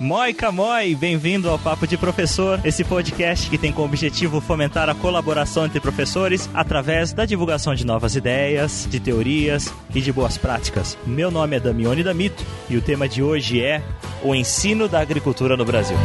Moica 0.00 0.52
Moi, 0.52 0.94
bem-vindo 0.94 1.50
ao 1.50 1.58
Papo 1.58 1.84
de 1.84 1.98
Professor, 1.98 2.60
esse 2.64 2.84
podcast 2.84 3.50
que 3.50 3.58
tem 3.58 3.72
como 3.72 3.88
objetivo 3.88 4.40
fomentar 4.40 4.88
a 4.88 4.94
colaboração 4.94 5.66
entre 5.66 5.80
professores 5.80 6.48
através 6.54 7.12
da 7.12 7.24
divulgação 7.24 7.74
de 7.74 7.84
novas 7.84 8.14
ideias, 8.14 8.86
de 8.88 9.00
teorias 9.00 9.74
e 9.92 10.00
de 10.00 10.12
boas 10.12 10.38
práticas. 10.38 10.96
Meu 11.04 11.32
nome 11.32 11.56
é 11.56 11.60
Damione 11.60 12.04
Damito 12.04 12.44
e 12.70 12.76
o 12.76 12.80
tema 12.80 13.08
de 13.08 13.24
hoje 13.24 13.60
é 13.60 13.82
o 14.22 14.36
ensino 14.36 14.86
da 14.86 15.00
agricultura 15.00 15.56
no 15.56 15.64
Brasil. 15.64 15.96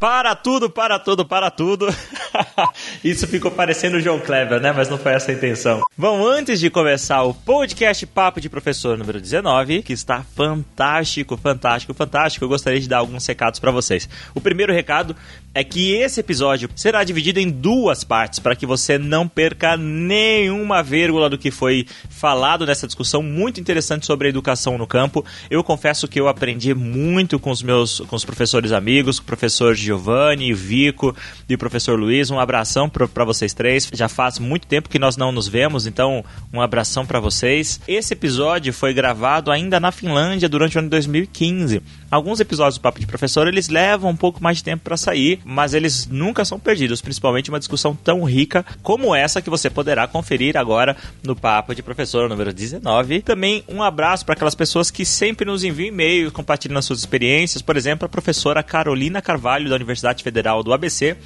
Para 0.00 0.34
tudo, 0.34 0.68
para 0.68 0.98
tudo, 0.98 1.24
para 1.24 1.48
tudo. 1.48 1.86
Isso 3.04 3.26
ficou 3.26 3.50
parecendo 3.50 3.96
o 3.96 4.00
João 4.00 4.18
Kleber, 4.18 4.60
né? 4.60 4.72
Mas 4.72 4.88
não 4.88 4.98
foi 4.98 5.12
essa 5.12 5.30
a 5.30 5.34
intenção. 5.34 5.82
Bom, 5.96 6.26
antes 6.26 6.60
de 6.60 6.70
começar 6.70 7.22
o 7.22 7.34
podcast 7.34 8.06
Papo 8.06 8.40
de 8.40 8.48
Professor 8.48 8.96
número 8.96 9.20
19, 9.20 9.82
que 9.82 9.92
está 9.92 10.22
fantástico, 10.22 11.36
fantástico, 11.36 11.94
fantástico, 11.94 12.44
eu 12.44 12.48
gostaria 12.48 12.80
de 12.80 12.88
dar 12.88 12.98
alguns 12.98 13.26
recados 13.26 13.60
para 13.60 13.70
vocês. 13.70 14.08
O 14.34 14.40
primeiro 14.40 14.72
recado 14.72 15.16
é 15.56 15.64
que 15.64 15.94
esse 15.94 16.20
episódio 16.20 16.68
será 16.76 17.02
dividido 17.02 17.40
em 17.40 17.48
duas 17.48 18.04
partes 18.04 18.38
para 18.38 18.54
que 18.54 18.66
você 18.66 18.98
não 18.98 19.26
perca 19.26 19.74
nenhuma 19.74 20.82
vírgula 20.82 21.30
do 21.30 21.38
que 21.38 21.50
foi 21.50 21.86
falado 22.10 22.66
nessa 22.66 22.86
discussão 22.86 23.22
muito 23.22 23.58
interessante 23.58 24.04
sobre 24.04 24.26
a 24.26 24.28
educação 24.28 24.76
no 24.76 24.86
campo. 24.86 25.24
Eu 25.48 25.64
confesso 25.64 26.06
que 26.06 26.20
eu 26.20 26.28
aprendi 26.28 26.74
muito 26.74 27.38
com 27.38 27.50
os 27.50 27.62
meus 27.62 28.00
com 28.00 28.14
os 28.14 28.22
professores 28.22 28.70
amigos, 28.70 29.18
com 29.18 29.22
o 29.22 29.26
professor 29.26 29.74
Giovanni, 29.74 30.52
Vico 30.52 31.16
e 31.48 31.54
o 31.54 31.58
professor 31.58 31.98
Luiz. 31.98 32.30
Um 32.30 32.38
abração 32.38 32.86
para 32.86 33.24
vocês 33.24 33.54
três. 33.54 33.88
Já 33.94 34.10
faz 34.10 34.38
muito 34.38 34.66
tempo 34.66 34.90
que 34.90 34.98
nós 34.98 35.16
não 35.16 35.32
nos 35.32 35.48
vemos, 35.48 35.86
então 35.86 36.22
um 36.52 36.60
abração 36.60 37.06
para 37.06 37.18
vocês. 37.18 37.80
Esse 37.88 38.12
episódio 38.12 38.74
foi 38.74 38.92
gravado 38.92 39.50
ainda 39.50 39.80
na 39.80 39.90
Finlândia 39.90 40.50
durante 40.50 40.76
o 40.76 40.80
ano 40.80 40.88
de 40.88 40.90
2015. 40.90 41.82
Alguns 42.10 42.38
episódios 42.38 42.78
do 42.78 42.80
Papo 42.80 43.00
de 43.00 43.06
Professor 43.06 43.48
eles 43.48 43.68
levam 43.68 44.10
um 44.10 44.16
pouco 44.16 44.42
mais 44.42 44.58
de 44.58 44.64
tempo 44.64 44.84
para 44.84 44.96
sair, 44.96 45.40
mas 45.44 45.74
eles 45.74 46.06
nunca 46.06 46.44
são 46.44 46.58
perdidos, 46.58 47.00
principalmente 47.00 47.50
uma 47.50 47.58
discussão 47.58 47.96
tão 47.96 48.22
rica 48.22 48.64
como 48.82 49.14
essa 49.14 49.42
que 49.42 49.50
você 49.50 49.68
poderá 49.68 50.06
conferir 50.06 50.56
agora 50.56 50.96
no 51.22 51.34
Papo 51.34 51.74
de 51.74 51.82
Professor 51.82 52.28
número 52.28 52.52
19. 52.52 53.22
Também 53.22 53.64
um 53.68 53.82
abraço 53.82 54.24
para 54.24 54.34
aquelas 54.34 54.54
pessoas 54.54 54.90
que 54.90 55.04
sempre 55.04 55.44
nos 55.44 55.64
enviam 55.64 55.88
e-mails 55.88 56.32
compartilhando 56.32 56.78
as 56.78 56.84
suas 56.84 57.00
experiências, 57.00 57.60
por 57.60 57.76
exemplo, 57.76 58.06
a 58.06 58.08
professora 58.08 58.62
Carolina 58.62 59.20
Carvalho 59.20 59.68
da 59.68 59.74
Universidade 59.74 60.22
Federal 60.22 60.62
do 60.62 60.72
ABC 60.72 61.16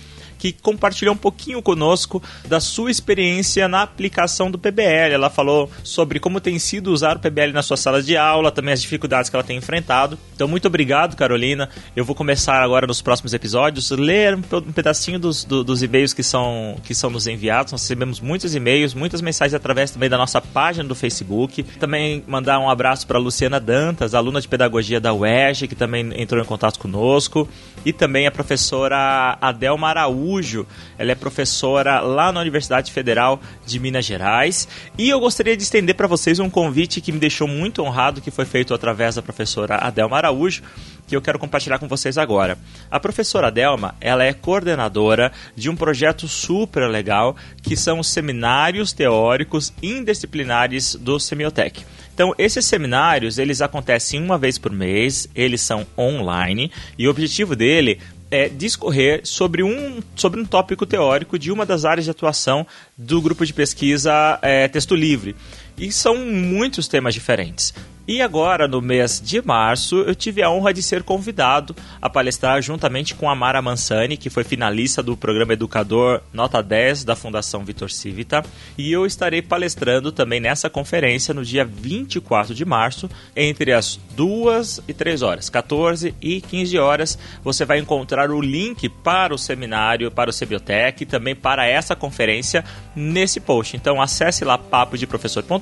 que 0.40 0.52
compartilhou 0.52 1.14
um 1.14 1.18
pouquinho 1.18 1.60
conosco 1.60 2.22
da 2.48 2.58
sua 2.58 2.90
experiência 2.90 3.68
na 3.68 3.82
aplicação 3.82 4.50
do 4.50 4.58
PBL. 4.58 5.12
Ela 5.12 5.28
falou 5.28 5.70
sobre 5.84 6.18
como 6.18 6.40
tem 6.40 6.58
sido 6.58 6.90
usar 6.90 7.18
o 7.18 7.20
PBL 7.20 7.52
na 7.52 7.62
sua 7.62 7.76
sala 7.76 8.02
de 8.02 8.16
aula, 8.16 8.50
também 8.50 8.72
as 8.72 8.80
dificuldades 8.80 9.28
que 9.28 9.36
ela 9.36 9.44
tem 9.44 9.58
enfrentado. 9.58 10.18
Então, 10.34 10.48
muito 10.48 10.66
obrigado, 10.66 11.14
Carolina. 11.14 11.68
Eu 11.94 12.06
vou 12.06 12.16
começar 12.16 12.62
agora 12.62 12.86
nos 12.86 13.02
próximos 13.02 13.34
episódios 13.34 13.90
ler 13.90 14.34
um 14.34 14.72
pedacinho 14.72 15.18
dos, 15.18 15.44
do, 15.44 15.62
dos 15.62 15.82
e-mails 15.82 16.14
que 16.14 16.22
são, 16.22 16.76
que 16.82 16.94
são 16.94 17.10
nos 17.10 17.26
enviados. 17.26 17.72
Nós 17.72 17.82
recebemos 17.82 18.18
muitos 18.18 18.54
e-mails, 18.54 18.94
muitas 18.94 19.20
mensagens 19.20 19.54
através 19.54 19.90
também 19.90 20.08
da 20.08 20.16
nossa 20.16 20.40
página 20.40 20.88
do 20.88 20.94
Facebook. 20.94 21.62
Também 21.78 22.24
mandar 22.26 22.58
um 22.58 22.70
abraço 22.70 23.06
para 23.06 23.18
Luciana 23.18 23.60
Dantas, 23.60 24.14
aluna 24.14 24.40
de 24.40 24.48
pedagogia 24.48 24.98
da 24.98 25.12
UERJ, 25.12 25.68
que 25.68 25.74
também 25.74 26.10
entrou 26.16 26.42
em 26.42 26.46
contato 26.46 26.78
conosco. 26.78 27.46
E 27.84 27.92
também 27.92 28.26
a 28.26 28.30
professora 28.30 29.36
Adelma 29.40 29.88
Araújo 29.88 30.29
Araújo. 30.30 30.66
Ela 30.96 31.12
é 31.12 31.14
professora 31.14 32.00
lá 32.00 32.30
na 32.30 32.40
Universidade 32.40 32.92
Federal 32.92 33.40
de 33.66 33.78
Minas 33.80 34.04
Gerais. 34.04 34.68
E 34.96 35.08
eu 35.08 35.18
gostaria 35.18 35.56
de 35.56 35.62
estender 35.62 35.94
para 35.94 36.06
vocês 36.06 36.38
um 36.38 36.48
convite 36.48 37.00
que 37.00 37.10
me 37.10 37.18
deixou 37.18 37.48
muito 37.48 37.82
honrado, 37.82 38.20
que 38.20 38.30
foi 38.30 38.44
feito 38.44 38.72
através 38.72 39.16
da 39.16 39.22
professora 39.22 39.76
Adelma 39.76 40.16
Araújo, 40.16 40.62
que 41.06 41.16
eu 41.16 41.22
quero 41.22 41.38
compartilhar 41.38 41.78
com 41.78 41.88
vocês 41.88 42.16
agora. 42.16 42.56
A 42.90 43.00
professora 43.00 43.48
Adelma, 43.48 43.94
ela 44.00 44.24
é 44.24 44.32
coordenadora 44.32 45.32
de 45.56 45.68
um 45.68 45.74
projeto 45.74 46.28
super 46.28 46.88
legal, 46.88 47.36
que 47.62 47.76
são 47.76 47.98
os 47.98 48.08
seminários 48.08 48.92
teóricos 48.92 49.72
indisciplinares 49.82 50.94
do 50.94 51.18
Semiotec. 51.18 51.84
Então, 52.14 52.34
esses 52.36 52.66
seminários, 52.66 53.38
eles 53.38 53.62
acontecem 53.62 54.22
uma 54.22 54.36
vez 54.36 54.58
por 54.58 54.70
mês, 54.70 55.26
eles 55.34 55.62
são 55.62 55.86
online, 55.96 56.70
e 56.98 57.08
o 57.08 57.10
objetivo 57.10 57.56
dele 57.56 57.98
é, 58.30 58.48
discorrer 58.48 59.22
sobre 59.24 59.62
um, 59.62 60.00
sobre 60.14 60.40
um 60.40 60.44
tópico 60.44 60.86
teórico 60.86 61.38
de 61.38 61.50
uma 61.50 61.66
das 61.66 61.84
áreas 61.84 62.04
de 62.04 62.10
atuação 62.10 62.66
do 62.96 63.20
grupo 63.20 63.44
de 63.44 63.52
pesquisa 63.52 64.38
é, 64.40 64.68
Texto 64.68 64.94
Livre. 64.94 65.34
E 65.80 65.90
são 65.90 66.14
muitos 66.26 66.86
temas 66.86 67.14
diferentes. 67.14 67.72
E 68.12 68.20
agora, 68.20 68.66
no 68.66 68.82
mês 68.82 69.22
de 69.24 69.40
março, 69.40 69.98
eu 69.98 70.16
tive 70.16 70.42
a 70.42 70.50
honra 70.50 70.74
de 70.74 70.82
ser 70.82 71.04
convidado 71.04 71.76
a 72.02 72.10
palestrar 72.10 72.60
juntamente 72.60 73.14
com 73.14 73.30
a 73.30 73.36
Mara 73.36 73.62
Mansani, 73.62 74.16
que 74.16 74.28
foi 74.28 74.42
finalista 74.42 75.00
do 75.00 75.16
programa 75.16 75.52
Educador 75.52 76.20
Nota 76.32 76.60
10 76.60 77.04
da 77.04 77.14
Fundação 77.14 77.64
Vitor 77.64 77.88
Civita. 77.88 78.44
E 78.76 78.90
eu 78.90 79.06
estarei 79.06 79.40
palestrando 79.40 80.10
também 80.10 80.40
nessa 80.40 80.68
conferência 80.68 81.32
no 81.32 81.44
dia 81.44 81.64
24 81.64 82.52
de 82.52 82.64
março, 82.64 83.08
entre 83.36 83.72
as 83.72 84.00
2 84.16 84.80
e 84.88 84.92
3 84.92 85.22
horas, 85.22 85.48
14 85.48 86.12
e 86.20 86.40
15 86.40 86.78
horas. 86.78 87.16
Você 87.44 87.64
vai 87.64 87.78
encontrar 87.78 88.32
o 88.32 88.40
link 88.40 88.88
para 88.88 89.32
o 89.32 89.38
seminário, 89.38 90.10
para 90.10 90.30
o 90.30 90.32
Cebiotec 90.32 91.04
e 91.04 91.06
também 91.06 91.36
para 91.36 91.64
essa 91.64 91.94
conferência 91.94 92.64
nesse 92.96 93.38
post. 93.38 93.76
Então 93.76 94.02
acesse 94.02 94.44
lá 94.44 94.58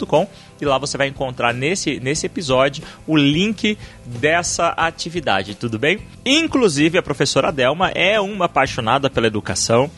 papodeprofessor.com 0.08 0.26
e 0.60 0.64
lá 0.64 0.78
você 0.78 0.96
vai 0.98 1.06
encontrar 1.06 1.54
nesse, 1.54 2.00
nesse 2.00 2.26
episódio 2.26 2.82
o 3.06 3.16
link 3.16 3.78
dessa 4.04 4.68
atividade, 4.70 5.54
tudo 5.54 5.78
bem? 5.78 6.00
Inclusive, 6.24 6.98
a 6.98 7.02
professora 7.02 7.52
Delma 7.52 7.90
é 7.90 8.18
uma 8.18 8.46
apaixonada 8.46 9.08
pela 9.08 9.26
educação. 9.26 9.90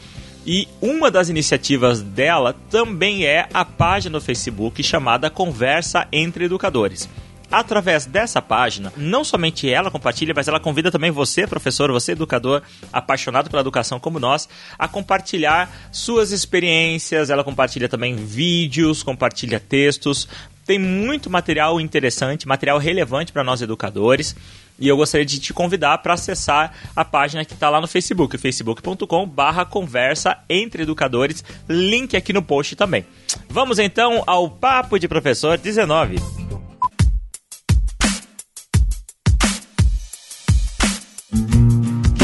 E 0.46 0.66
uma 0.80 1.10
das 1.10 1.28
iniciativas 1.28 2.00
dela 2.00 2.56
também 2.70 3.24
é 3.24 3.46
a 3.52 3.62
página 3.64 4.14
no 4.14 4.20
Facebook 4.22 4.82
chamada 4.82 5.30
Conversa 5.30 6.08
entre 6.10 6.46
Educadores 6.46 7.08
através 7.50 8.06
dessa 8.06 8.40
página, 8.40 8.92
não 8.96 9.24
somente 9.24 9.68
ela 9.68 9.90
compartilha, 9.90 10.32
mas 10.34 10.48
ela 10.48 10.60
convida 10.60 10.90
também 10.90 11.10
você, 11.10 11.46
professor, 11.46 11.90
você, 11.90 12.12
educador, 12.12 12.62
apaixonado 12.92 13.50
pela 13.50 13.62
educação 13.62 13.98
como 13.98 14.20
nós, 14.20 14.48
a 14.78 14.86
compartilhar 14.86 15.70
suas 15.90 16.30
experiências. 16.30 17.30
Ela 17.30 17.44
compartilha 17.44 17.88
também 17.88 18.14
vídeos, 18.16 19.02
compartilha 19.02 19.58
textos, 19.58 20.28
tem 20.70 20.78
muito 20.78 21.28
material 21.28 21.80
interessante, 21.80 22.46
material 22.46 22.78
relevante 22.78 23.32
para 23.32 23.42
nós 23.42 23.60
educadores. 23.60 24.36
E 24.78 24.88
eu 24.88 24.96
gostaria 24.96 25.26
de 25.26 25.38
te 25.38 25.52
convidar 25.52 25.98
para 25.98 26.14
acessar 26.14 26.72
a 26.96 27.04
página 27.04 27.44
que 27.44 27.52
está 27.52 27.68
lá 27.68 27.80
no 27.80 27.88
Facebook, 27.88 28.38
facebook.com 28.38 29.26
barra 29.26 29.64
conversa 29.64 30.38
entre 30.48 30.84
educadores, 30.84 31.44
link 31.68 32.16
aqui 32.16 32.32
no 32.32 32.40
post 32.40 32.76
também. 32.76 33.04
Vamos 33.48 33.78
então 33.78 34.22
ao 34.26 34.48
Papo 34.48 34.98
de 34.98 35.06
Professor 35.06 35.58
19. 35.58 36.39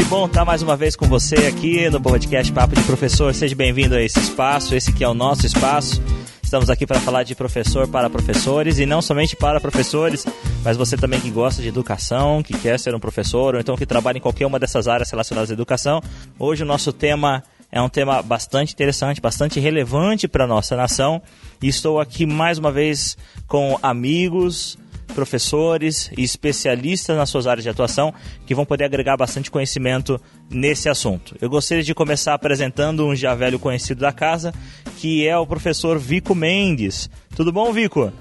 Bom 0.09 0.25
estar 0.25 0.45
mais 0.45 0.61
uma 0.61 0.77
vez 0.77 0.95
com 0.95 1.05
você 1.05 1.35
aqui 1.47 1.89
no 1.89 1.99
podcast 1.99 2.51
Papo 2.53 2.73
de 2.73 2.83
Professor. 2.83 3.33
Seja 3.33 3.55
bem-vindo 3.55 3.93
a 3.93 4.01
esse 4.01 4.17
espaço, 4.19 4.73
esse 4.73 4.93
que 4.93 5.03
é 5.03 5.07
o 5.07 5.13
nosso 5.13 5.45
espaço 5.45 6.01
Estamos 6.47 6.69
aqui 6.69 6.87
para 6.87 7.01
falar 7.01 7.23
de 7.23 7.35
professor 7.35 7.89
para 7.89 8.09
professores 8.09 8.79
e 8.79 8.85
não 8.85 9.01
somente 9.01 9.35
para 9.35 9.59
professores, 9.59 10.25
mas 10.63 10.77
você 10.77 10.95
também 10.95 11.19
que 11.19 11.29
gosta 11.29 11.61
de 11.61 11.67
educação, 11.67 12.41
que 12.41 12.57
quer 12.57 12.79
ser 12.79 12.95
um 12.95 13.01
professor 13.01 13.53
ou 13.53 13.59
então 13.59 13.75
que 13.75 13.85
trabalha 13.85 14.17
em 14.17 14.21
qualquer 14.21 14.45
uma 14.45 14.57
dessas 14.57 14.87
áreas 14.87 15.11
relacionadas 15.11 15.51
à 15.51 15.53
educação. 15.53 16.01
Hoje 16.39 16.63
o 16.63 16.65
nosso 16.65 16.93
tema 16.93 17.43
é 17.69 17.81
um 17.81 17.89
tema 17.89 18.21
bastante 18.21 18.71
interessante, 18.71 19.19
bastante 19.19 19.59
relevante 19.59 20.25
para 20.25 20.45
a 20.45 20.47
nossa 20.47 20.73
nação. 20.77 21.21
E 21.61 21.67
estou 21.67 21.99
aqui 21.99 22.25
mais 22.25 22.57
uma 22.57 22.71
vez 22.71 23.17
com 23.45 23.77
amigos, 23.83 24.77
professores 25.13 26.11
e 26.17 26.23
especialistas 26.23 27.15
nas 27.15 27.29
suas 27.29 27.47
áreas 27.47 27.63
de 27.63 27.69
atuação 27.69 28.13
que 28.45 28.53
vão 28.53 28.65
poder 28.65 28.85
agregar 28.85 29.17
bastante 29.17 29.49
conhecimento 29.49 30.21
nesse 30.49 30.89
assunto. 30.89 31.35
Eu 31.41 31.49
gostaria 31.49 31.83
de 31.83 31.93
começar 31.93 32.33
apresentando 32.33 33.05
um 33.05 33.15
já 33.15 33.33
velho 33.33 33.59
conhecido 33.59 34.01
da 34.01 34.11
casa, 34.11 34.53
que 34.97 35.27
é 35.27 35.37
o 35.37 35.47
professor 35.47 35.97
Vico 35.97 36.35
Mendes. 36.35 37.09
Tudo 37.35 37.51
bom, 37.51 37.71
Vico? 37.73 38.11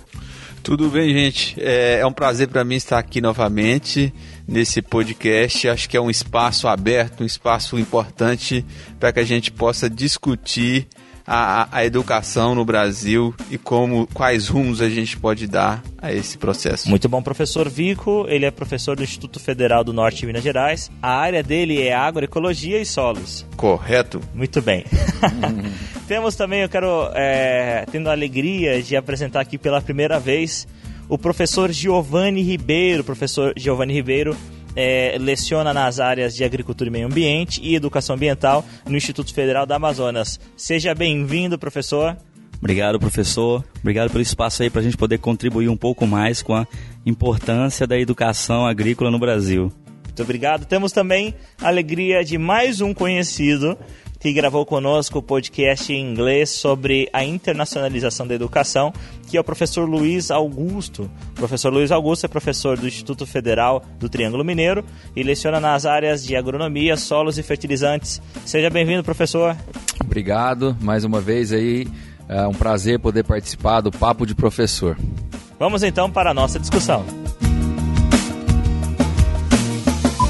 Tudo 0.62 0.90
bem, 0.90 1.12
gente. 1.12 1.54
É, 1.60 2.00
é 2.00 2.06
um 2.06 2.12
prazer 2.12 2.48
para 2.48 2.64
mim 2.64 2.74
estar 2.74 2.98
aqui 2.98 3.20
novamente 3.20 4.12
nesse 4.48 4.82
podcast. 4.82 5.68
Acho 5.68 5.88
que 5.88 5.96
é 5.96 6.00
um 6.00 6.10
espaço 6.10 6.66
aberto, 6.66 7.22
um 7.22 7.26
espaço 7.26 7.78
importante 7.78 8.64
para 8.98 9.12
que 9.12 9.20
a 9.20 9.24
gente 9.24 9.52
possa 9.52 9.88
discutir 9.88 10.88
a, 11.26 11.68
a 11.70 11.84
educação 11.84 12.54
no 12.54 12.64
Brasil 12.64 13.34
e 13.50 13.58
como 13.58 14.06
quais 14.14 14.48
rumos 14.48 14.80
a 14.80 14.88
gente 14.88 15.18
pode 15.18 15.46
dar 15.46 15.82
a 15.98 16.12
esse 16.12 16.38
processo. 16.38 16.88
Muito 16.88 17.08
bom, 17.08 17.20
professor 17.20 17.68
Vico. 17.68 18.26
Ele 18.28 18.44
é 18.44 18.50
professor 18.50 18.96
do 18.96 19.02
Instituto 19.02 19.40
Federal 19.40 19.82
do 19.82 19.92
Norte 19.92 20.20
de 20.20 20.26
Minas 20.26 20.42
Gerais. 20.42 20.90
A 21.02 21.16
área 21.16 21.42
dele 21.42 21.82
é 21.82 21.92
agroecologia 21.92 22.80
e 22.80 22.86
solos. 22.86 23.46
Correto. 23.56 24.20
Muito 24.34 24.62
bem. 24.62 24.84
Temos 26.06 26.36
também, 26.36 26.62
eu 26.62 26.68
quero, 26.68 27.10
é, 27.14 27.84
tendo 27.90 28.08
a 28.08 28.12
alegria 28.12 28.80
de 28.80 28.96
apresentar 28.96 29.40
aqui 29.40 29.58
pela 29.58 29.80
primeira 29.80 30.20
vez 30.20 30.68
o 31.08 31.18
professor 31.18 31.72
Giovanni 31.72 32.42
Ribeiro. 32.42 33.02
Professor 33.02 33.52
Giovanni 33.56 33.94
Ribeiro 33.94 34.36
é, 34.76 35.16
leciona 35.18 35.72
nas 35.72 35.98
áreas 35.98 36.34
de 36.34 36.44
Agricultura 36.44 36.88
e 36.88 36.92
Meio 36.92 37.06
Ambiente 37.06 37.60
e 37.62 37.74
Educação 37.74 38.14
Ambiental 38.14 38.64
no 38.86 38.96
Instituto 38.96 39.34
Federal 39.34 39.66
da 39.66 39.76
Amazonas. 39.76 40.38
Seja 40.56 40.94
bem-vindo, 40.94 41.58
professor. 41.58 42.16
Obrigado, 42.58 42.98
professor. 42.98 43.64
Obrigado 43.80 44.10
pelo 44.10 44.22
espaço 44.22 44.62
aí 44.62 44.70
para 44.70 44.80
a 44.80 44.84
gente 44.84 44.96
poder 44.96 45.18
contribuir 45.18 45.68
um 45.68 45.76
pouco 45.76 46.06
mais 46.06 46.42
com 46.42 46.54
a 46.54 46.66
importância 47.04 47.86
da 47.86 47.98
educação 47.98 48.66
agrícola 48.66 49.10
no 49.10 49.18
Brasil. 49.18 49.72
Muito 50.04 50.22
obrigado. 50.22 50.64
Temos 50.64 50.92
também 50.92 51.34
a 51.60 51.68
alegria 51.68 52.24
de 52.24 52.38
mais 52.38 52.80
um 52.80 52.94
conhecido 52.94 53.76
que 54.26 54.32
gravou 54.32 54.66
conosco 54.66 55.20
o 55.20 55.22
podcast 55.22 55.92
em 55.92 56.04
inglês 56.04 56.50
sobre 56.50 57.08
a 57.12 57.24
internacionalização 57.24 58.26
da 58.26 58.34
educação, 58.34 58.92
que 59.28 59.36
é 59.36 59.40
o 59.40 59.44
professor 59.44 59.88
Luiz 59.88 60.32
Augusto. 60.32 61.08
O 61.30 61.34
professor 61.34 61.72
Luiz 61.72 61.92
Augusto 61.92 62.24
é 62.24 62.28
professor 62.28 62.76
do 62.76 62.88
Instituto 62.88 63.24
Federal 63.24 63.84
do 64.00 64.08
Triângulo 64.08 64.44
Mineiro 64.44 64.84
e 65.14 65.22
leciona 65.22 65.60
nas 65.60 65.86
áreas 65.86 66.24
de 66.24 66.34
agronomia, 66.34 66.96
solos 66.96 67.38
e 67.38 67.42
fertilizantes. 67.44 68.20
Seja 68.44 68.68
bem-vindo, 68.68 69.04
professor. 69.04 69.56
Obrigado 70.04 70.76
mais 70.80 71.04
uma 71.04 71.20
vez 71.20 71.52
aí. 71.52 71.86
É 72.28 72.48
um 72.48 72.54
prazer 72.54 72.98
poder 72.98 73.22
participar 73.22 73.80
do 73.80 73.92
Papo 73.92 74.26
de 74.26 74.34
Professor. 74.34 74.98
Vamos 75.56 75.84
então 75.84 76.10
para 76.10 76.32
a 76.32 76.34
nossa 76.34 76.58
discussão. 76.58 77.04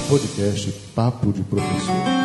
Podcast 0.06 0.70
Papo 0.94 1.32
de 1.32 1.42
Professor. 1.44 2.15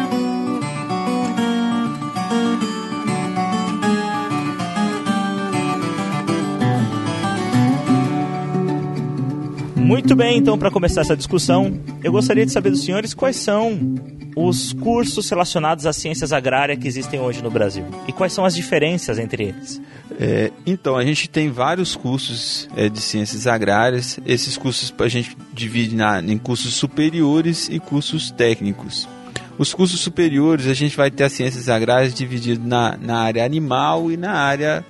Muito 9.92 10.16
bem, 10.16 10.38
então, 10.38 10.58
para 10.58 10.72
começar 10.72 11.02
essa 11.02 11.18
discussão, 11.18 11.78
eu 12.02 12.14
gostaria 12.14 12.46
de 12.46 12.52
saber 12.54 12.70
dos 12.70 12.86
senhores 12.86 13.14
quais 13.14 13.36
são 13.36 13.94
os 14.38 14.72
cursos 14.72 15.30
relacionados 15.30 15.86
às 15.86 15.98
ciências 15.98 16.32
agrárias 16.32 16.80
que 16.80 16.88
existem 16.88 17.20
hoje 17.20 17.44
no 17.44 17.52
Brasil 17.52 17.84
e 18.08 18.14
quais 18.14 18.32
são 18.32 18.46
as 18.46 18.56
diferenças 18.56 19.20
entre 19.20 19.50
eles. 19.50 19.82
É, 20.18 20.50
então, 20.66 20.96
a 20.96 21.04
gente 21.04 21.30
tem 21.30 21.52
vários 21.52 21.94
cursos 21.94 22.70
é, 22.74 22.88
de 22.88 23.02
ciências 23.02 23.48
agrárias. 23.48 24.18
Esses 24.26 24.56
cursos 24.56 24.94
a 24.98 25.08
gente 25.10 25.36
divide 25.52 25.94
na, 25.94 26.22
em 26.22 26.38
cursos 26.38 26.74
superiores 26.74 27.68
e 27.68 27.78
cursos 27.78 28.32
técnicos. 28.32 29.10
Os 29.58 29.74
cursos 29.74 30.00
superiores 30.00 30.68
a 30.68 30.74
gente 30.74 30.96
vai 30.96 31.12
ter 31.12 31.26
as 31.26 31.34
ciências 31.34 31.68
agrárias 31.68 32.14
dividido 32.14 32.66
na, 32.66 32.96
na 32.96 33.20
área 33.20 33.44
animal 33.44 34.10
e 34.10 34.16
na 34.16 34.32
área 34.32 34.86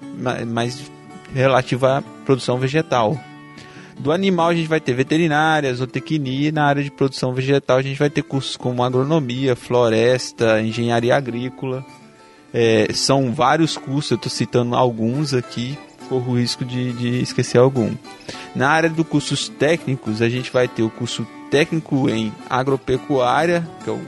mais 0.45 0.79
relativa 1.33 1.97
à 1.97 2.01
produção 2.23 2.59
vegetal. 2.59 3.19
Do 4.01 4.11
animal 4.11 4.49
a 4.49 4.55
gente 4.55 4.67
vai 4.67 4.79
ter 4.79 4.95
veterinária, 4.95 5.71
zootecnia 5.75 6.49
e 6.49 6.51
na 6.51 6.65
área 6.65 6.83
de 6.83 6.89
produção 6.89 7.35
vegetal 7.35 7.77
a 7.77 7.83
gente 7.83 7.99
vai 7.99 8.09
ter 8.09 8.23
cursos 8.23 8.57
como 8.57 8.83
agronomia, 8.83 9.55
floresta, 9.55 10.59
engenharia 10.59 11.15
agrícola. 11.15 11.85
É, 12.51 12.87
são 12.95 13.31
vários 13.31 13.77
cursos, 13.77 14.09
eu 14.09 14.15
estou 14.15 14.31
citando 14.31 14.75
alguns 14.75 15.35
aqui, 15.35 15.77
corro 16.09 16.31
o 16.31 16.39
risco 16.39 16.65
de, 16.65 16.93
de 16.93 17.21
esquecer 17.21 17.59
algum. 17.59 17.91
Na 18.55 18.69
área 18.69 18.89
dos 18.89 19.05
cursos 19.05 19.47
técnicos, 19.47 20.19
a 20.19 20.27
gente 20.27 20.51
vai 20.51 20.67
ter 20.67 20.81
o 20.81 20.89
curso 20.89 21.25
técnico 21.51 22.09
em 22.09 22.33
agropecuária, 22.49 23.69
que 23.83 23.89
é 23.91 23.93
o 23.93 24.01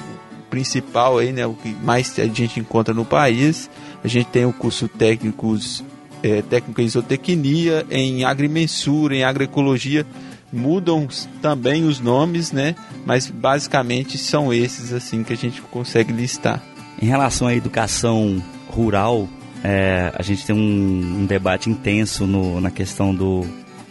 principal 0.50 1.20
aí, 1.20 1.32
né, 1.32 1.46
o 1.46 1.54
que 1.54 1.70
mais 1.84 2.18
a 2.18 2.26
gente 2.26 2.60
encontra 2.60 2.96
no 2.96 3.06
país. 3.06 3.70
A 4.04 4.08
gente 4.08 4.26
tem 4.26 4.44
o 4.44 4.54
curso 4.54 4.88
técnicos 4.88 5.84
é, 6.24 6.42
técnico 6.42 6.82
em 6.82 6.88
zootecnia, 6.88 7.86
em 7.92 8.24
agrimensura, 8.24 9.16
em 9.16 9.24
agroecologia. 9.24 10.06
Mudam 10.52 11.08
também 11.42 11.84
os 11.84 12.00
nomes, 12.00 12.52
né? 12.52 12.76
Mas 13.06 13.30
basicamente 13.30 14.18
são 14.18 14.54
esses 14.54 14.94
assim 14.94 15.24
que 15.24 15.34
a 15.34 15.38
gente 15.38 15.62
consegue 15.62 16.14
listar. 16.14 16.64
Em 17.02 17.06
relação 17.06 17.48
à 17.48 17.56
educação 17.56 18.42
rural, 18.68 19.28
é, 19.64 20.12
a 20.16 20.22
gente 20.22 20.46
tem 20.46 20.56
um, 20.56 21.22
um 21.22 21.26
debate 21.26 21.70
intenso 21.70 22.26
no, 22.26 22.62
na 22.62 22.70
questão 22.70 23.14
do, 23.14 23.46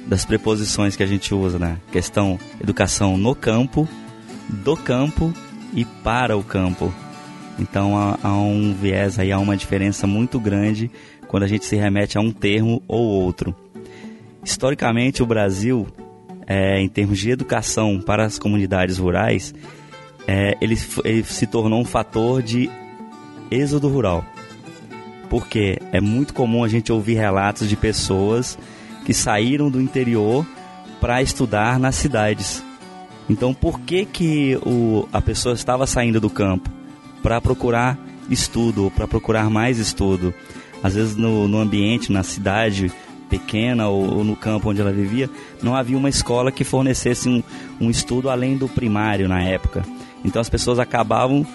das 0.07 0.25
preposições 0.25 0.97
que 0.97 1.03
a 1.03 1.07
gente 1.07 1.35
usa, 1.35 1.59
né? 1.59 1.79
Questão 1.91 2.39
educação 2.61 3.17
no 3.17 3.35
campo, 3.35 3.89
do 4.49 4.77
campo 4.77 5.35
e 5.75 5.85
para 5.85 6.37
o 6.37 6.45
campo. 6.45 6.95
Então 7.59 7.99
há, 7.99 8.19
há, 8.23 8.33
um 8.33 8.75
viés 8.75 9.19
aí, 9.19 9.33
há 9.33 9.39
uma 9.39 9.57
diferença 9.57 10.07
muito 10.07 10.39
grande 10.39 10.91
quando 11.33 11.45
a 11.45 11.47
gente 11.47 11.65
se 11.65 11.77
remete 11.77 12.19
a 12.19 12.21
um 12.21 12.31
termo 12.31 12.83
ou 12.87 13.01
outro. 13.01 13.57
Historicamente, 14.45 15.23
o 15.23 15.27
Brasil, 15.27 15.87
é, 16.47 16.79
em 16.79 16.91
termos 16.91 17.19
de 17.19 17.31
educação 17.31 17.99
para 17.99 18.27
as 18.27 18.39
comunidades 18.39 18.99
rurais, 18.99 19.55
é, 20.29 20.59
ele, 20.61 20.79
ele 21.03 21.25
se 21.25 21.47
tornou 21.47 21.81
um 21.81 21.87
fator 21.87 22.43
de 22.43 22.71
êxodo 23.51 23.89
rural. 23.89 24.23
Porque 25.31 25.79
é 25.91 26.03
muito 26.03 26.35
comum 26.35 26.63
a 26.63 26.69
gente 26.69 26.93
ouvir 26.93 27.15
relatos 27.15 27.67
de 27.67 27.77
pessoas 27.77 28.59
que 29.07 29.15
saíram 29.15 29.71
do 29.71 29.81
interior 29.81 30.47
para 31.01 31.23
estudar 31.23 31.79
nas 31.79 31.95
cidades. 31.95 32.63
Então, 33.27 33.55
por 33.55 33.81
que, 33.81 34.05
que 34.05 34.59
o, 34.67 35.09
a 35.11 35.23
pessoa 35.23 35.55
estava 35.55 35.87
saindo 35.87 36.21
do 36.21 36.29
campo? 36.29 36.69
Para 37.23 37.41
procurar 37.41 37.99
estudo, 38.29 38.93
para 38.95 39.09
procurar 39.09 39.49
mais 39.49 39.79
estudo 39.79 40.35
às 40.83 40.95
vezes 40.95 41.17
no, 41.17 41.47
no 41.47 41.59
ambiente, 41.59 42.13
na 42.13 42.23
cidade 42.23 42.93
pequena 43.29 43.89
ou, 43.89 44.19
ou, 44.19 44.25
no 44.25 44.37
campo 44.37 44.71
onde 44.71 44.81
ela 44.81 44.93
vivia, 44.93 45.31
não 45.63 45.75
havia 45.75 45.97
uma 45.97 46.09
escola 46.09 46.53
que 46.53 46.65
fornecesse 46.65 47.29
um, 47.29 47.43
um 47.81 47.91
estudo 47.91 48.29
além 48.29 48.57
do 48.57 48.69
primário 48.69 49.29
na 49.29 49.43
época. 49.43 49.83
Então 50.25 50.41
as 50.41 50.51
pessoas 50.51 50.79
acabavam 50.79 51.47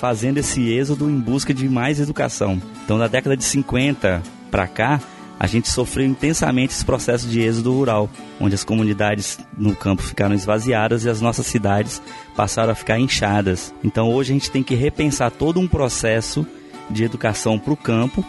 fazendo 0.00 0.38
esse 0.38 0.72
êxodo 0.72 1.10
em 1.10 1.18
busca 1.18 1.52
de 1.52 1.68
mais 1.68 2.00
educação. 2.00 2.60
Então, 2.84 2.98
na 2.98 3.06
década 3.06 3.36
de 3.36 3.44
50 3.44 4.22
para 4.50 4.66
cá, 4.66 5.00
a 5.38 5.46
gente 5.46 5.68
sofreu 5.68 6.06
intensamente 6.06 6.72
esse 6.72 6.84
processo 6.84 7.28
de 7.28 7.40
êxodo 7.40 7.72
rural, 7.72 8.08
onde 8.40 8.54
as 8.54 8.64
comunidades 8.64 9.38
no 9.56 9.76
campo 9.76 10.02
ficaram 10.02 10.34
esvaziadas 10.34 11.04
e 11.04 11.10
as 11.10 11.20
nossas 11.20 11.46
cidades 11.46 12.00
passaram 12.34 12.72
a 12.72 12.74
ficar 12.74 12.98
inchadas. 12.98 13.72
Então, 13.84 14.12
hoje 14.12 14.32
a 14.32 14.34
gente 14.34 14.50
tem 14.50 14.62
que 14.62 14.74
repensar 14.74 15.30
todo 15.30 15.60
um 15.60 15.68
processo 15.68 16.46
de 16.90 17.04
educação 17.04 17.58
para 17.58 17.72
o 17.72 17.76
campo 17.76 18.24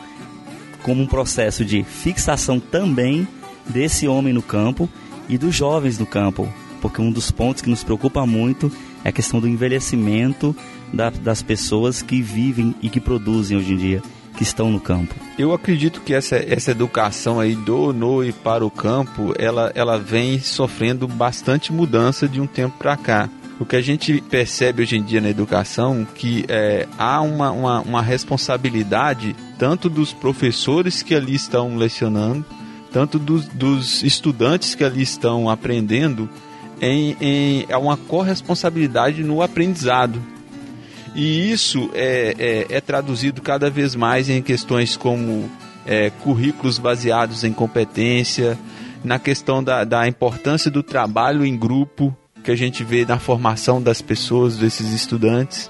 como 0.87 1.03
um 1.03 1.05
processo 1.05 1.65
de 1.65 1.83
fixação 1.83 2.61
também 2.61 3.27
desse 3.67 4.07
homem 4.07 4.31
no 4.31 4.41
campo 4.41 4.87
e 5.27 5.37
dos 5.37 5.53
jovens 5.53 5.99
no 5.99 6.05
campo, 6.05 6.47
porque 6.81 7.01
um 7.01 7.11
dos 7.11 7.29
pontos 7.29 7.61
que 7.61 7.69
nos 7.69 7.83
preocupa 7.83 8.25
muito 8.25 8.71
é 9.03 9.09
a 9.09 9.11
questão 9.11 9.41
do 9.41 9.49
envelhecimento 9.49 10.55
da, 10.93 11.09
das 11.09 11.41
pessoas 11.41 12.01
que 12.01 12.21
vivem 12.21 12.73
e 12.81 12.89
que 12.89 13.01
produzem 13.01 13.57
hoje 13.57 13.73
em 13.73 13.75
dia, 13.75 14.01
que 14.37 14.43
estão 14.43 14.71
no 14.71 14.79
campo. 14.79 15.13
Eu 15.37 15.51
acredito 15.51 15.99
que 15.99 16.13
essa, 16.13 16.37
essa 16.37 16.71
educação 16.71 17.37
aí 17.37 17.53
do, 17.53 17.91
no 17.91 18.23
e 18.23 18.31
para 18.31 18.65
o 18.65 18.71
campo, 18.71 19.33
ela, 19.37 19.69
ela 19.75 19.99
vem 19.99 20.39
sofrendo 20.39 21.05
bastante 21.05 21.73
mudança 21.73 22.29
de 22.29 22.39
um 22.39 22.47
tempo 22.47 22.77
para 22.77 22.95
cá 22.95 23.29
o 23.59 23.65
que 23.65 23.75
a 23.75 23.81
gente 23.81 24.21
percebe 24.21 24.83
hoje 24.83 24.97
em 24.97 25.03
dia 25.03 25.19
na 25.19 25.29
educação 25.29 26.05
que 26.15 26.45
é, 26.47 26.87
há 26.97 27.21
uma, 27.21 27.51
uma, 27.51 27.81
uma, 27.81 28.01
responsabilidade 28.01 29.35
tanto 29.57 29.89
dos 29.89 30.13
professores 30.13 31.01
que 31.01 31.15
ali 31.15 31.33
estão 31.33 31.75
lecionando, 31.75 32.45
tanto 32.91 33.17
dos, 33.17 33.47
dos 33.47 34.03
estudantes 34.03 34.75
que 34.75 34.83
ali 34.83 35.01
estão 35.01 35.49
aprendendo, 35.49 36.29
em, 36.79 37.17
em 37.19 37.65
é 37.67 37.77
uma 37.77 37.97
corresponsabilidade 37.97 39.23
no 39.23 39.41
aprendizado. 39.41 40.21
E 41.15 41.51
isso 41.51 41.89
é, 41.95 42.35
é, 42.69 42.77
é 42.77 42.81
traduzido 42.81 43.41
cada 43.41 43.71
vez 43.71 43.95
mais 43.95 44.29
em 44.29 44.39
questões 44.41 44.95
como 44.95 45.49
é, 45.83 46.11
currículos 46.21 46.77
baseados 46.77 47.43
em 47.43 47.51
competência, 47.51 48.57
na 49.03 49.17
questão 49.17 49.63
da, 49.63 49.83
da 49.83 50.07
importância 50.07 50.69
do 50.69 50.83
trabalho 50.83 51.43
em 51.43 51.57
grupo, 51.57 52.15
que 52.47 52.51
a 52.51 52.55
gente 52.55 52.81
vê 52.81 53.03
na 53.03 53.19
formação 53.19 53.81
das 53.81 54.01
pessoas, 54.01 54.55
desses 54.55 54.93
estudantes, 54.93 55.69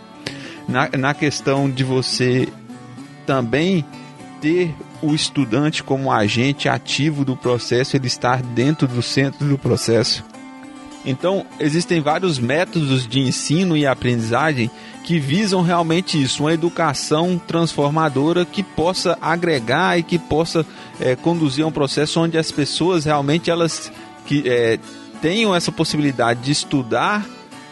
na, 0.68 0.88
na 0.96 1.12
questão 1.12 1.68
de 1.68 1.84
você 1.84 2.48
também 3.26 3.84
ter 4.40 4.76
o 5.02 5.16
estudante 5.16 5.82
como 5.82 6.12
agente 6.12 6.70
ativo 6.70 7.26
do 7.26 7.36
processo, 7.36 7.96
ele 7.96 8.06
estar 8.06 8.44
dentro 8.44 8.88
do 8.88 9.02
centro 9.02 9.48
do 9.48 9.58
processo. 9.58 10.24
Então, 11.04 11.48
existem 11.60 12.00
vários 12.00 12.38
métodos 12.38 13.08
de 13.08 13.22
ensino 13.22 13.76
e 13.76 13.88
aprendizagem 13.88 14.70
que 15.04 15.18
visam 15.18 15.64
realmente 15.64 16.22
isso, 16.22 16.44
uma 16.44 16.54
educação 16.54 17.42
transformadora 17.48 18.46
que 18.46 18.62
possa 18.62 19.18
agregar 19.20 19.98
e 19.98 20.04
que 20.04 20.20
possa 20.20 20.64
é, 21.00 21.16
conduzir 21.16 21.64
a 21.64 21.68
um 21.68 21.72
processo 21.72 22.20
onde 22.20 22.38
as 22.38 22.52
pessoas 22.52 23.04
realmente 23.04 23.50
elas 23.50 23.92
que 24.28 24.44
é, 24.46 24.78
tenham 25.22 25.56
essa 25.56 25.72
possibilidade 25.72 26.42
de 26.42 26.52
estudar 26.52 27.26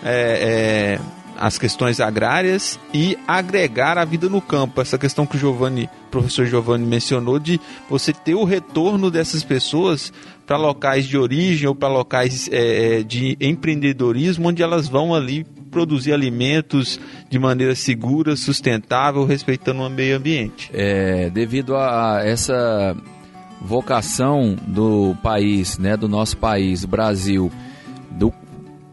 é, 0.04 0.98
é, 0.98 1.00
as 1.38 1.58
questões 1.58 2.00
agrárias 2.00 2.80
e 2.94 3.18
agregar 3.28 3.98
a 3.98 4.06
vida 4.06 4.30
no 4.30 4.42
campo. 4.42 4.82
Essa 4.82 4.98
questão 4.98 5.26
que 5.26 5.36
o 5.36 5.40
Giovanni, 5.40 5.90
professor 6.10 6.46
Giovanni 6.46 6.86
mencionou, 6.86 7.40
de 7.40 7.60
você 7.90 8.14
ter 8.14 8.36
o 8.36 8.44
retorno 8.44 9.12
dessas 9.12 9.44
pessoas 9.44 10.14
para 10.46 10.58
locais 10.58 11.06
de 11.06 11.18
origem 11.18 11.68
ou 11.68 11.76
para 11.76 11.90
locais 11.90 12.50
é, 12.52 13.04
de 13.04 13.38
empreendedorismo, 13.42 14.50
onde 14.50 14.62
elas 14.62 14.88
vão 14.88 15.14
ali 15.14 15.46
produzir 15.72 16.14
alimentos 16.14 17.00
de 17.30 17.38
maneira 17.38 17.76
segura, 17.76 18.36
sustentável, 18.38 19.26
respeitando 19.26 19.82
o 19.82 19.90
meio 19.90 20.16
ambiente. 20.16 20.70
É, 20.74 21.30
devido 21.30 21.76
a 21.76 22.22
essa 22.24 22.96
vocação 23.62 24.56
do 24.68 25.16
país, 25.24 25.78
né, 25.78 25.98
do 25.98 26.08
nosso 26.08 26.38
país, 26.38 26.86
Brasil, 26.86 27.52
do, 28.12 28.34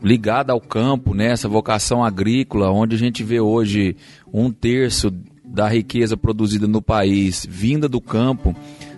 ligada 0.02 0.52
ao 0.52 0.60
campo, 0.60 1.14
né, 1.14 1.30
essa 1.32 1.48
vocação 1.48 2.04
agrícola, 2.04 2.70
onde 2.70 2.96
a 2.96 2.98
gente 2.98 3.22
vê 3.22 3.40
hoje 3.40 3.96
um 4.32 4.50
terço 4.50 5.12
da 5.44 5.68
riqueza 5.68 6.16
produzida 6.16 6.66
no 6.66 6.80
país 6.80 7.46
vinda 7.48 7.88
do 7.88 8.00
campo, 8.00 8.56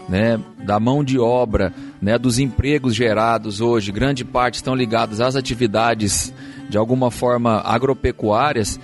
né, 0.09 0.39
da 0.65 0.79
mão 0.79 1.03
de 1.03 1.19
obra, 1.19 1.73
né, 2.01 2.19
dos 2.19 2.39
empregos 2.39 2.95
gerados 2.95 3.61
hoje, 3.61 3.91
grande 3.91 4.25
parte 4.25 4.57
estão 4.57 4.75
ligados 4.75 5.21
às 5.21 5.35
atividades 5.35 6.33
de 6.69 6.79
alguma 6.79 7.11
forma 7.11 7.61
agropecuárias. 7.65 8.79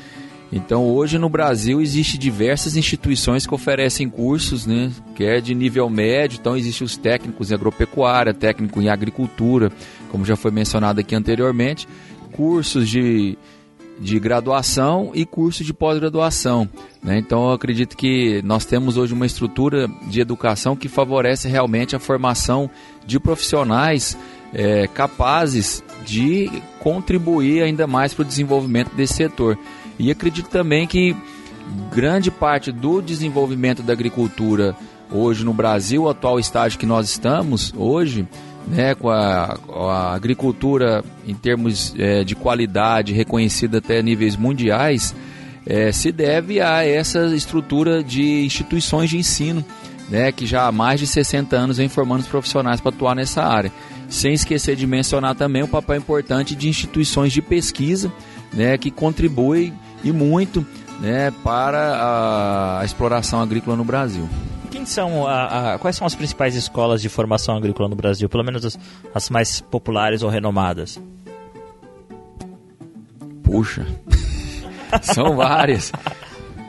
Então 0.53 0.85
hoje 0.85 1.17
no 1.17 1.29
Brasil 1.29 1.81
existe 1.81 2.19
diversas 2.19 2.77
instituições 2.77 3.47
que 3.47 3.55
oferecem 3.55 4.09
cursos, 4.09 4.67
né, 4.67 4.91
que 5.15 5.25
é 5.25 5.41
de 5.41 5.55
nível 5.55 5.89
médio, 5.89 6.39
então 6.41 6.57
existem 6.57 6.85
os 6.85 6.97
técnicos 6.97 7.51
em 7.51 7.55
agropecuária, 7.55 8.35
técnico 8.35 8.81
em 8.81 8.89
agricultura, 8.89 9.71
como 10.11 10.25
já 10.25 10.35
foi 10.35 10.51
mencionado 10.51 11.01
aqui 11.01 11.15
anteriormente, 11.15 11.87
cursos 12.33 12.89
de 12.89 13.39
de 14.01 14.19
graduação 14.19 15.11
e 15.15 15.27
curso 15.27 15.63
de 15.63 15.75
pós-graduação. 15.75 16.67
Né? 17.03 17.19
Então, 17.19 17.49
eu 17.49 17.53
acredito 17.53 17.97
que 17.97 18.41
nós 18.43 18.65
temos 18.65 18.97
hoje 18.97 19.13
uma 19.13 19.27
estrutura 19.27 19.87
de 20.09 20.21
educação 20.23 20.75
que 20.75 20.89
favorece 20.89 21.49
realmente 21.49 21.95
a 21.95 21.99
formação 21.99 22.71
de 23.07 23.21
profissionais 23.21 24.17
é, 24.55 24.87
capazes 24.89 25.85
de 26.07 26.51
contribuir 26.81 27.63
ainda 27.63 27.87
mais 27.87 28.15
para 28.15 28.23
o 28.23 28.27
desenvolvimento 28.27 28.95
desse 28.95 29.15
setor. 29.15 29.59
E 30.01 30.11
acredito 30.11 30.49
também 30.49 30.87
que 30.87 31.15
grande 31.93 32.31
parte 32.31 32.73
do 32.73 33.03
desenvolvimento 33.03 33.83
da 33.83 33.93
agricultura 33.93 34.75
hoje 35.13 35.45
no 35.45 35.53
Brasil, 35.53 36.05
o 36.05 36.09
atual 36.09 36.41
estágio 36.41 36.79
que 36.79 36.87
nós 36.87 37.11
estamos 37.11 37.75
hoje, 37.77 38.27
né, 38.67 38.95
com 38.95 39.11
a, 39.11 39.59
a 39.69 40.15
agricultura 40.15 41.05
em 41.27 41.35
termos 41.35 41.95
é, 41.99 42.25
de 42.25 42.35
qualidade 42.35 43.13
reconhecida 43.13 43.77
até 43.77 44.01
níveis 44.01 44.37
mundiais, 44.37 45.15
é, 45.67 45.93
se 45.93 46.11
deve 46.11 46.63
a 46.63 46.83
essa 46.83 47.27
estrutura 47.35 48.03
de 48.03 48.43
instituições 48.43 49.11
de 49.11 49.19
ensino, 49.19 49.63
né, 50.09 50.33
que 50.33 50.47
já 50.47 50.67
há 50.67 50.73
mais 50.73 50.99
de 50.99 51.07
60 51.07 51.55
anos 51.55 51.77
vem 51.77 51.91
formando 51.91 52.21
os 52.21 52.27
profissionais 52.27 52.81
para 52.81 52.89
atuar 52.89 53.15
nessa 53.15 53.43
área. 53.43 53.71
Sem 54.09 54.33
esquecer 54.33 54.77
de 54.77 54.87
mencionar 54.87 55.35
também 55.35 55.63
o 55.63 55.69
papel 55.69 55.97
importante 55.97 56.57
de 56.57 56.71
instituições 56.71 57.33
de 57.35 57.43
pesquisa, 57.43 58.11
né, 58.53 58.79
que 58.79 58.91
contribuem 58.91 59.75
e 60.03 60.13
muito 60.13 60.67
né, 61.01 61.33
para 61.43 61.97
a, 61.97 62.81
a 62.81 62.85
exploração 62.85 63.41
agrícola 63.41 63.77
no 63.77 63.85
Brasil 63.85 64.29
quem 64.71 64.87
são 64.87 65.27
a, 65.27 65.75
a, 65.75 65.79
quais 65.79 65.97
são 65.97 66.07
as 66.07 66.15
principais 66.15 66.55
escolas 66.55 67.03
de 67.03 67.09
formação 67.09 67.57
agrícola 67.57 67.89
no 67.89 67.97
Brasil? 67.97 68.29
Pelo 68.29 68.45
menos 68.45 68.65
as, 68.65 68.79
as 69.15 69.29
mais 69.29 69.61
populares 69.61 70.23
ou 70.23 70.31
renomadas? 70.31 70.99
Puxa, 73.43 73.85
são 75.03 75.37
várias. 75.37 75.93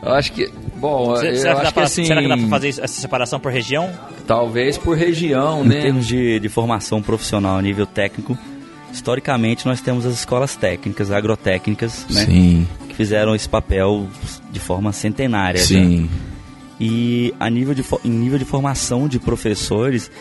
Eu 0.04 0.14
acho 0.14 0.34
que, 0.34 0.52
bom, 0.78 1.16
será, 1.16 1.30
eu 1.30 1.38
será 1.38 1.52
acho 1.54 1.62
que, 1.62 1.68
que 1.68 1.74
pra, 1.74 1.84
assim, 1.84 2.06
será 2.06 2.22
que 2.22 2.28
dá 2.28 2.38
para 2.38 2.48
fazer 2.48 2.70
essa 2.70 2.88
separação 2.88 3.40
por 3.40 3.52
região? 3.52 3.90
Talvez 4.26 4.78
por 4.78 4.98
região, 4.98 5.64
em 5.64 5.68
né? 5.68 5.80
Em 5.80 5.82
termos 5.84 6.08
de, 6.08 6.40
de 6.40 6.50
formação 6.50 7.04
profissional 7.04 7.58
a 7.58 7.62
nível 7.62 7.86
técnico, 7.86 8.36
historicamente 8.92 9.66
nós 9.68 9.80
temos 9.80 10.06
as 10.06 10.16
escolas 10.16 10.56
técnicas, 10.56 11.12
agrotécnicas, 11.12 12.08
né? 12.10 12.26
Sim. 12.26 12.68
Que 12.92 12.98
fizeram 12.98 13.34
esse 13.34 13.48
papel 13.48 14.08
de 14.52 14.60
forma 14.60 14.92
centenária. 14.92 15.62
Sim. 15.62 16.10
E 16.78 17.34
a 17.40 17.50
nível 17.50 17.74
de, 17.74 17.86
em 18.04 18.10
nível 18.10 18.38
de 18.38 18.44
formação 18.44 19.08
de 19.08 19.18
professores, 19.18 20.12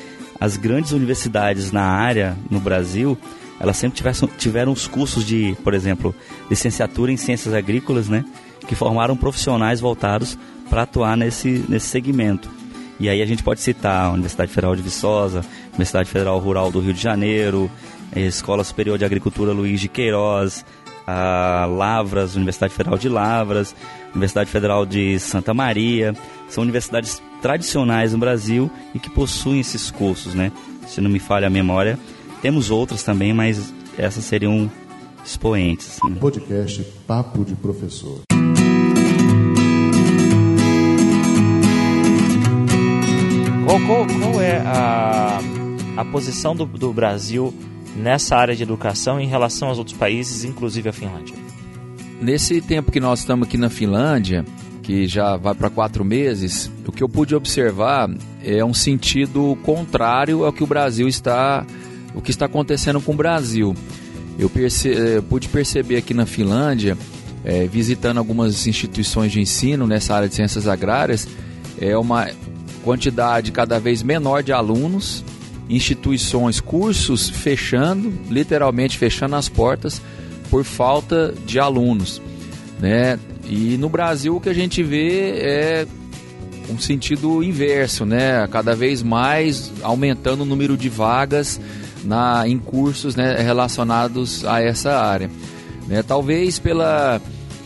as 0.41 0.57
grandes 0.57 0.93
universidades 0.93 1.73
na 1.73 1.83
área 1.83 2.37
no 2.49 2.61
Brasil, 2.61 3.19
elas 3.59 3.77
sempre 3.77 3.97
tiveram, 3.97 4.29
tiveram 4.39 4.73
os 4.73 4.87
cursos 4.87 5.25
de, 5.25 5.57
por 5.65 5.75
exemplo, 5.75 6.15
licenciatura 6.49 7.11
em 7.11 7.17
ciências 7.17 7.53
agrícolas, 7.53 8.09
né? 8.09 8.25
Que 8.69 8.77
formaram 8.77 9.17
profissionais 9.17 9.81
voltados 9.81 10.39
para 10.69 10.83
atuar 10.83 11.17
nesse, 11.17 11.65
nesse 11.69 11.89
segmento. 11.89 12.49
E 13.01 13.09
aí 13.09 13.21
a 13.21 13.27
gente 13.27 13.43
pode 13.43 13.61
citar 13.61 14.05
a 14.05 14.11
Universidade 14.13 14.53
Federal 14.53 14.77
de 14.77 14.83
Viçosa, 14.83 15.45
Universidade 15.71 16.09
Federal 16.09 16.39
Rural 16.39 16.71
do 16.71 16.79
Rio 16.79 16.95
de 16.95 17.03
Janeiro, 17.03 17.69
a 18.15 18.21
Escola 18.21 18.63
Superior 18.63 18.99
de 18.99 19.05
Agricultura 19.05 19.53
Luiz 19.53 19.81
de 19.81 19.89
Queiroz, 19.89 20.65
a 21.11 21.67
Lavras, 21.67 22.37
Universidade 22.37 22.73
Federal 22.73 22.97
de 22.97 23.09
Lavras, 23.09 23.75
Universidade 24.11 24.49
Federal 24.49 24.87
de 24.87 25.19
Santa 25.19 25.53
Maria. 25.53 26.15
São 26.49 26.63
universidades 26.63 27.21
tradicionais 27.43 28.13
no 28.13 28.19
Brasil 28.19 28.71
e 28.95 28.99
que 28.99 29.11
possuem 29.11 29.61
esses 29.61 29.91
cursos, 29.91 30.35
né? 30.35 30.53
Se 30.87 31.01
não 31.01 31.11
me 31.11 31.19
falha 31.19 31.49
a 31.49 31.51
memória. 31.51 31.99
Temos 32.41 32.71
outras 32.71 33.03
também, 33.03 33.33
mas 33.33 33.75
essas 33.99 34.25
seriam 34.25 34.71
expoentes. 35.25 35.99
Assim. 36.03 36.15
Podcast 36.15 36.83
Papo 37.07 37.45
de 37.45 37.55
Professor. 37.57 38.21
Qual, 43.67 43.81
qual, 43.87 44.07
qual 44.07 44.41
é 44.41 44.59
a, 44.59 45.41
a 45.97 46.05
posição 46.05 46.55
do, 46.55 46.67
do 46.67 46.93
Brasil 46.93 47.53
nessa 48.01 48.37
área 48.37 48.57
de 48.57 48.63
educação 48.63 49.21
em 49.21 49.27
relação 49.27 49.69
aos 49.69 49.79
outros 49.79 49.97
países, 49.97 50.45
inclusive 50.45 50.89
a 50.89 50.93
Finlândia? 50.93 51.35
Nesse 52.21 52.61
tempo 52.61 52.91
que 52.91 53.01
nós 53.01 53.21
estamos 53.21 53.47
aqui 53.47 53.57
na 53.57 53.71
Finlândia, 53.71 54.45
que 54.83 55.07
já 55.07 55.37
vai 55.37 55.55
para 55.55 55.71
quatro 55.71 56.05
meses, 56.05 56.71
o 56.87 56.93
que 56.93 57.03
eu 57.03 57.09
pude 57.09 57.35
observar 57.35 58.11
é 58.45 58.65
um 58.65 58.75
sentido 58.75 59.57
contrário 59.63 60.45
ao 60.45 60.53
que 60.53 60.65
o 60.65 60.67
Brasil 60.67 61.07
está, 61.07 61.65
o 62.15 62.21
que 62.21 62.31
está 62.31 62.47
acontecendo 62.47 63.01
com 63.01 63.13
o 63.13 63.17
Brasil. 63.17 63.75
Eu 64.39 64.51
perce, 64.51 64.91
eh, 64.91 65.23
pude 65.29 65.49
perceber 65.49 65.97
aqui 65.97 66.13
na 66.13 66.27
Finlândia, 66.27 66.97
é, 67.45 67.67
visitando 67.67 68.19
algumas 68.19 68.67
instituições 68.67 69.33
de 69.33 69.41
ensino 69.41 69.87
nessa 69.87 70.15
área 70.15 70.29
de 70.29 70.35
ciências 70.35 70.67
agrárias, 70.67 71.29
é 71.81 71.97
uma 71.97 72.29
quantidade 72.85 73.53
cada 73.53 73.79
vez 73.79 74.03
menor 74.03 74.43
de 74.43 74.53
alunos, 74.53 75.25
instituições, 75.71 76.61
cursos 76.61 77.29
fechando, 77.29 78.13
literalmente 78.29 78.99
fechando 78.99 79.37
as 79.37 79.49
portas 79.49 80.03
por 80.51 80.65
falta 80.65 81.33
de 81.47 81.59
alunos, 81.61 82.21
né? 82.81 83.19
E 83.49 83.77
no 83.79 83.89
Brasil 83.89 84.37
o 84.37 84.41
que 84.41 84.49
a 84.49 84.55
gente 84.55 84.83
vê 84.83 85.31
é 85.39 85.87
um 86.69 86.79
sentido 86.79 87.43
inverso, 87.43 88.05
né? 88.05 88.47
Cada 88.49 88.75
vez 88.75 89.03
mais 89.03 89.73
aumentando 89.83 90.43
o 90.43 90.47
número 90.47 90.77
de 90.77 90.89
vagas 90.89 91.61
na, 92.05 92.47
em 92.47 92.59
cursos 92.59 93.15
né, 93.17 93.37
relacionados 93.37 94.45
a 94.45 94.61
essa 94.61 94.99
área. 94.99 95.31
Né? 95.87 96.03
Talvez 96.03 96.59
pela 96.59 97.21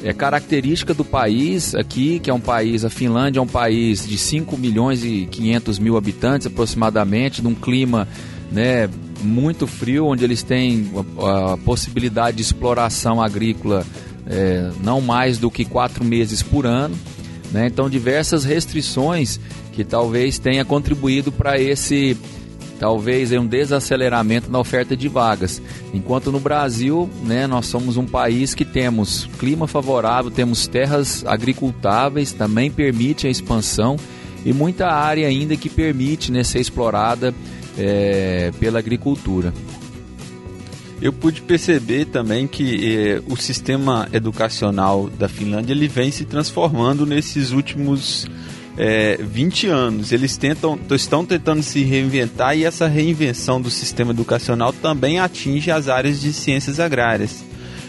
é, 0.04 0.12
característica 0.12 0.92
do 0.92 1.02
país 1.02 1.75
aqui, 1.75 2.20
que 2.20 2.28
é 2.28 2.34
um 2.34 2.40
país, 2.40 2.84
a 2.84 2.90
Finlândia 2.90 3.40
é 3.40 3.42
um 3.42 3.46
país 3.46 4.06
de 4.06 4.18
5 4.18 4.56
milhões 4.58 5.02
e 5.02 5.26
500 5.30 5.78
mil 5.78 5.96
habitantes 5.96 6.46
aproximadamente, 6.46 7.42
num 7.42 7.54
clima 7.54 8.06
né, 8.52 8.88
muito 9.23 9.66
frio, 9.66 10.04
onde 10.04 10.23
eles 10.23 10.42
têm 10.42 10.90
a, 11.18 11.54
a 11.54 11.56
possibilidade 11.56 12.37
de 12.37 12.42
exploração 12.42 13.23
agrícola 13.23 13.87
é, 14.26 14.70
não 14.82 15.00
mais 15.00 15.38
do 15.38 15.50
que 15.50 15.64
quatro 15.64 16.04
meses 16.04 16.42
por 16.42 16.66
ano. 16.66 16.94
Né? 17.50 17.66
Então, 17.66 17.88
diversas 17.88 18.44
restrições 18.44 19.40
que 19.73 19.84
talvez 19.84 20.38
tenha 20.38 20.66
contribuído 20.66 21.32
para 21.32 21.58
esse 21.58 22.14
talvez 22.78 23.33
um 23.33 23.47
desaceleramento 23.47 24.50
na 24.50 24.59
oferta 24.59 24.97
de 24.97 25.09
vagas. 25.09 25.61
Enquanto 25.93 26.31
no 26.31 26.40
Brasil, 26.40 27.09
né, 27.23 27.47
nós 27.47 27.66
somos 27.66 27.97
um 27.97 28.07
país 28.07 28.54
que 28.54 28.64
temos 28.64 29.28
clima 29.38 29.66
favorável, 29.66 30.31
temos 30.31 30.66
terras 30.66 31.25
agricultáveis, 31.26 32.33
também 32.33 32.71
permite 32.71 33.26
a 33.26 33.31
expansão 33.31 33.97
e 34.45 34.52
muita 34.52 34.88
área 34.88 35.26
ainda 35.26 35.57
que 35.57 35.69
permite 35.69 36.31
né, 36.31 36.43
ser 36.43 36.61
explorada 36.61 37.35
é, 37.78 38.52
pela 38.59 38.78
agricultura. 38.78 39.52
Eu 41.00 41.12
pude 41.12 41.43
perceber 41.43 42.07
também 42.07 42.47
que 42.47 42.97
eh, 42.97 43.23
o 43.28 43.37
sistema 43.37 44.09
educacional 44.11 45.11
da 45.19 45.28
Finlândia 45.28 45.75
ele 45.75 45.88
vem 45.88 46.11
se 46.11 46.25
transformando 46.25 47.04
nesses 47.04 47.50
últimos 47.50 48.26
é, 48.76 49.19
20 49.21 49.66
anos. 49.69 50.12
Eles 50.12 50.37
tentam, 50.37 50.78
estão 50.90 51.25
tentando 51.25 51.62
se 51.62 51.83
reinventar 51.83 52.57
e 52.57 52.64
essa 52.64 52.87
reinvenção 52.87 53.61
do 53.61 53.71
sistema 53.71 54.12
educacional 54.12 54.73
também 54.73 55.19
atinge 55.19 55.71
as 55.71 55.88
áreas 55.88 56.21
de 56.21 56.33
ciências 56.33 56.81
agrárias. 56.81 57.45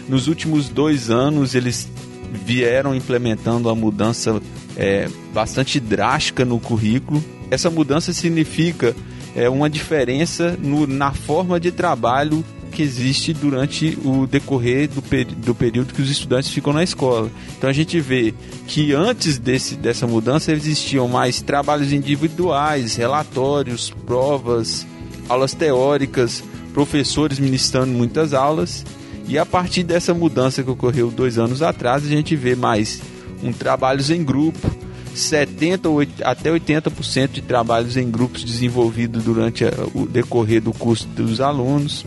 Nos 0.08 0.28
últimos 0.28 0.68
dois 0.68 1.10
anos, 1.10 1.54
eles 1.54 1.88
vieram 2.32 2.94
implementando 2.94 3.68
uma 3.68 3.74
mudança 3.74 4.40
é, 4.76 5.08
bastante 5.32 5.80
drástica 5.80 6.44
no 6.44 6.60
currículo. 6.60 7.22
Essa 7.50 7.70
mudança 7.70 8.12
significa 8.12 8.94
é, 9.34 9.48
uma 9.48 9.68
diferença 9.68 10.56
no, 10.60 10.86
na 10.86 11.12
forma 11.12 11.58
de 11.58 11.72
trabalho 11.72 12.44
que 12.76 12.82
existe 12.82 13.32
durante 13.32 13.98
o 14.04 14.26
decorrer 14.26 14.86
do, 14.86 15.02
do 15.36 15.54
período 15.54 15.94
que 15.94 16.02
os 16.02 16.10
estudantes 16.10 16.50
ficam 16.50 16.74
na 16.74 16.84
escola. 16.84 17.30
Então 17.56 17.70
a 17.70 17.72
gente 17.72 17.98
vê 17.98 18.34
que 18.66 18.92
antes 18.92 19.38
desse, 19.38 19.76
dessa 19.76 20.06
mudança 20.06 20.52
existiam 20.52 21.08
mais 21.08 21.40
trabalhos 21.40 21.90
individuais, 21.90 22.94
relatórios, 22.94 23.88
provas, 24.04 24.86
aulas 25.26 25.54
teóricas, 25.54 26.44
professores 26.74 27.38
ministrando 27.38 27.92
muitas 27.92 28.34
aulas. 28.34 28.84
E 29.26 29.38
a 29.38 29.46
partir 29.46 29.82
dessa 29.82 30.12
mudança 30.12 30.62
que 30.62 30.70
ocorreu 30.70 31.10
dois 31.10 31.38
anos 31.38 31.62
atrás, 31.62 32.04
a 32.04 32.08
gente 32.08 32.36
vê 32.36 32.54
mais 32.54 33.00
um 33.42 33.54
trabalhos 33.54 34.10
em 34.10 34.22
grupo, 34.22 34.70
70 35.14 35.88
até 36.22 36.50
80% 36.50 37.30
de 37.30 37.40
trabalhos 37.40 37.96
em 37.96 38.10
grupos 38.10 38.44
desenvolvidos 38.44 39.24
durante 39.24 39.64
o 39.94 40.06
decorrer 40.06 40.60
do 40.60 40.74
curso 40.74 41.08
dos 41.08 41.40
alunos 41.40 42.04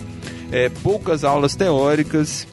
é, 0.51 0.70
poucas 0.70 1.24
aulas 1.24 1.56
teóricas, 1.56 2.48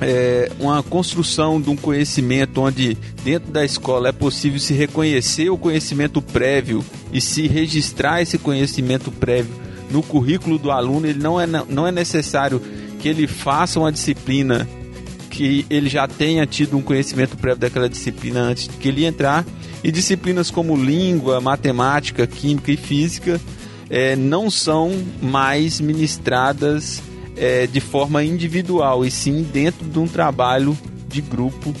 é, 0.00 0.50
uma 0.58 0.82
construção 0.82 1.60
de 1.60 1.70
um 1.70 1.76
conhecimento 1.76 2.60
onde 2.60 2.96
dentro 3.24 3.52
da 3.52 3.64
escola 3.64 4.08
é 4.08 4.12
possível 4.12 4.58
se 4.58 4.74
reconhecer 4.74 5.48
o 5.50 5.56
conhecimento 5.56 6.20
prévio 6.20 6.84
e 7.12 7.20
se 7.20 7.46
registrar 7.46 8.20
esse 8.20 8.36
conhecimento 8.36 9.12
prévio 9.12 9.54
no 9.90 10.02
currículo 10.02 10.58
do 10.58 10.70
aluno. 10.70 11.06
Ele 11.06 11.20
não 11.20 11.40
é, 11.40 11.46
não 11.46 11.86
é 11.86 11.92
necessário 11.92 12.60
que 12.98 13.08
ele 13.08 13.26
faça 13.26 13.78
uma 13.78 13.92
disciplina 13.92 14.68
que 15.30 15.64
ele 15.70 15.88
já 15.88 16.06
tenha 16.06 16.44
tido 16.46 16.76
um 16.76 16.82
conhecimento 16.82 17.36
prévio 17.36 17.60
daquela 17.60 17.88
disciplina 17.88 18.40
antes 18.40 18.68
de 18.68 18.76
que 18.76 18.88
ele 18.88 19.04
entrar. 19.04 19.46
E 19.84 19.90
disciplinas 19.90 20.50
como 20.50 20.76
língua, 20.76 21.40
matemática, 21.40 22.26
química 22.26 22.70
e 22.70 22.76
física 22.76 23.40
é, 23.88 24.16
não 24.16 24.50
são 24.50 24.92
mais 25.20 25.80
ministradas 25.80 27.02
é, 27.42 27.66
de 27.66 27.80
forma 27.80 28.22
individual, 28.22 29.04
e 29.04 29.10
sim 29.10 29.42
dentro 29.42 29.84
de 29.84 29.98
um 29.98 30.06
trabalho 30.06 30.78
de 31.08 31.20
grupo 31.20 31.74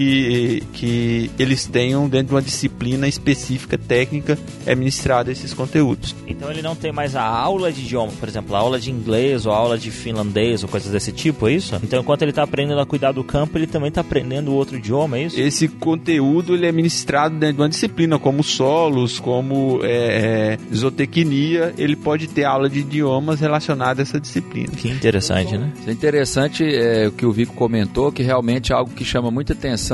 que, 0.00 0.62
que 0.72 1.30
eles 1.38 1.66
tenham 1.66 2.08
dentro 2.08 2.28
de 2.28 2.34
uma 2.34 2.40
disciplina 2.40 3.06
específica, 3.06 3.76
técnica, 3.76 4.38
é 4.64 4.74
ministrada 4.74 5.30
esses 5.30 5.52
conteúdos. 5.52 6.16
Então 6.26 6.50
ele 6.50 6.62
não 6.62 6.74
tem 6.74 6.90
mais 6.90 7.14
a 7.14 7.22
aula 7.22 7.70
de 7.70 7.82
idioma, 7.82 8.10
por 8.18 8.26
exemplo, 8.26 8.56
a 8.56 8.58
aula 8.60 8.80
de 8.80 8.90
inglês 8.90 9.44
ou 9.44 9.52
a 9.52 9.56
aula 9.56 9.76
de 9.76 9.90
finlandês 9.90 10.62
ou 10.62 10.70
coisas 10.70 10.90
desse 10.90 11.12
tipo, 11.12 11.46
é 11.48 11.52
isso? 11.52 11.78
Então 11.82 12.00
enquanto 12.00 12.22
ele 12.22 12.30
está 12.30 12.42
aprendendo 12.42 12.80
a 12.80 12.86
cuidar 12.86 13.12
do 13.12 13.22
campo, 13.22 13.58
ele 13.58 13.66
também 13.66 13.88
está 13.88 14.00
aprendendo 14.00 14.54
outro 14.54 14.78
idioma, 14.78 15.18
é 15.18 15.24
isso? 15.24 15.38
Esse 15.38 15.68
conteúdo 15.68 16.54
ele 16.54 16.66
é 16.66 16.72
ministrado 16.72 17.36
dentro 17.36 17.56
de 17.56 17.62
uma 17.62 17.68
disciplina, 17.68 18.18
como 18.18 18.42
solos, 18.42 19.20
como 19.20 19.80
é, 19.82 20.56
é, 20.70 20.74
zootecnia, 20.74 21.74
ele 21.76 21.94
pode 21.94 22.26
ter 22.26 22.44
aula 22.44 22.70
de 22.70 22.78
idiomas 22.78 23.40
relacionada 23.40 24.00
a 24.00 24.04
essa 24.04 24.18
disciplina. 24.18 24.70
Que 24.74 24.88
interessante, 24.88 25.58
né? 25.58 25.70
É 25.86 25.92
interessante 25.92 26.64
é, 26.64 27.08
o 27.08 27.12
que 27.12 27.26
o 27.26 27.32
Vico 27.32 27.54
comentou, 27.54 28.10
que 28.10 28.22
realmente 28.22 28.72
é 28.72 28.74
algo 28.74 28.90
que 28.92 29.04
chama 29.04 29.30
muita 29.30 29.52
atenção 29.52 29.89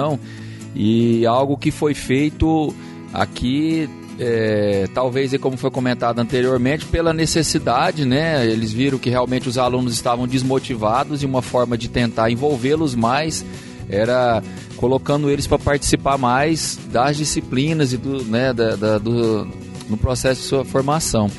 e 0.75 1.25
algo 1.27 1.57
que 1.57 1.71
foi 1.71 1.95
feito 1.95 2.75
aqui 3.13 3.89
é, 4.19 4.87
talvez, 4.95 5.37
como 5.39 5.57
foi 5.57 5.71
comentado 5.71 6.19
anteriormente, 6.19 6.87
pela 6.87 7.13
necessidade, 7.13 8.05
né? 8.05 8.47
Eles 8.47 8.73
viram 8.73 8.99
que 8.99 9.11
realmente 9.11 9.49
os 9.49 9.59
alunos 9.59 9.93
estavam 9.93 10.27
desmotivados 10.27 11.23
e 11.23 11.27
uma 11.27 11.43
forma 11.43 11.77
de 11.77 11.89
tentar 11.89 12.31
envolvê-los 12.31 12.95
mais 12.95 13.45
era 13.89 14.43
colocando 14.77 15.31
eles 15.31 15.47
para 15.47 15.59
participar 15.59 16.19
mais 16.19 16.79
das 16.91 17.17
disciplinas 17.17 17.93
e 17.93 17.97
do, 17.97 18.25
né, 18.25 18.53
da, 18.53 18.75
da, 18.75 18.99
do, 18.99 19.47
no 19.89 19.97
processo 19.97 20.41
de 20.43 20.47
sua 20.49 20.65
formação. 20.65 21.31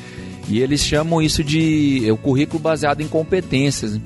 E 0.48 0.60
eles 0.60 0.82
chamam 0.82 1.20
isso 1.20 1.44
de 1.44 2.08
é, 2.08 2.12
o 2.12 2.16
currículo 2.16 2.58
baseado 2.58 3.02
em 3.02 3.08
competências. 3.08 4.00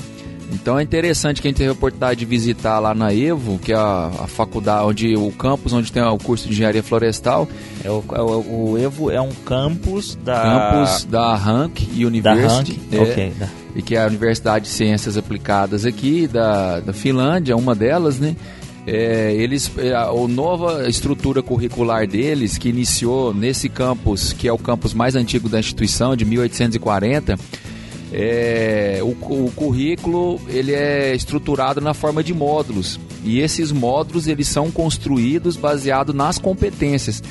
Então 0.52 0.78
é 0.78 0.82
interessante 0.82 1.40
que 1.40 1.48
a 1.48 1.50
gente 1.50 1.58
teve 1.58 1.70
a 1.70 1.72
oportunidade 1.72 2.20
de 2.20 2.26
visitar 2.26 2.78
lá 2.78 2.94
na 2.94 3.12
EVO, 3.12 3.58
que 3.58 3.72
é 3.72 3.76
a, 3.76 4.10
a 4.24 4.26
faculdade, 4.26 4.84
onde 4.84 5.16
o 5.16 5.30
campus 5.32 5.72
onde 5.72 5.90
tem 5.90 6.02
o 6.02 6.18
curso 6.18 6.46
de 6.46 6.52
engenharia 6.52 6.82
florestal. 6.82 7.48
É 7.82 7.90
o, 7.90 8.04
é 8.12 8.20
o, 8.20 8.70
o 8.72 8.78
EVO 8.78 9.10
é 9.10 9.20
um 9.20 9.32
campus 9.32 10.14
da 10.22 10.42
campus 10.42 11.04
da 11.04 11.34
Rank 11.34 11.80
University, 11.94 12.78
da 12.90 12.98
Rank? 12.98 13.08
É, 13.08 13.12
okay. 13.12 13.32
e 13.74 13.82
que 13.82 13.96
é 13.96 14.02
a 14.02 14.06
Universidade 14.06 14.66
de 14.66 14.70
Ciências 14.70 15.16
Aplicadas 15.16 15.84
aqui 15.84 16.26
da, 16.26 16.80
da 16.80 16.92
Finlândia, 16.92 17.56
uma 17.56 17.74
delas, 17.74 18.18
né? 18.18 18.36
É, 18.84 19.32
eles 19.34 19.70
é, 19.78 19.94
a, 19.94 20.06
a 20.06 20.28
nova 20.28 20.88
estrutura 20.88 21.40
curricular 21.40 22.04
deles 22.04 22.58
que 22.58 22.68
iniciou 22.68 23.32
nesse 23.32 23.68
campus 23.68 24.32
que 24.32 24.48
é 24.48 24.52
o 24.52 24.58
campus 24.58 24.92
mais 24.92 25.14
antigo 25.14 25.48
da 25.48 25.60
instituição 25.60 26.16
de 26.16 26.24
1840 26.24 27.38
é, 28.12 29.00
o, 29.02 29.08
o, 29.08 29.50
currículo 29.56 30.38
ele 30.46 30.72
é 30.72 31.14
estruturado 31.14 31.80
na 31.80 31.94
forma 31.94 32.22
de 32.22 32.34
módulos 32.34 33.00
e 33.24 33.40
esses 33.40 33.72
módulos 33.72 34.26
eles 34.26 34.48
são 34.48 34.70
construídos 34.70 35.56
baseado 35.56 36.12
nas 36.12 36.38
competências. 36.38 37.22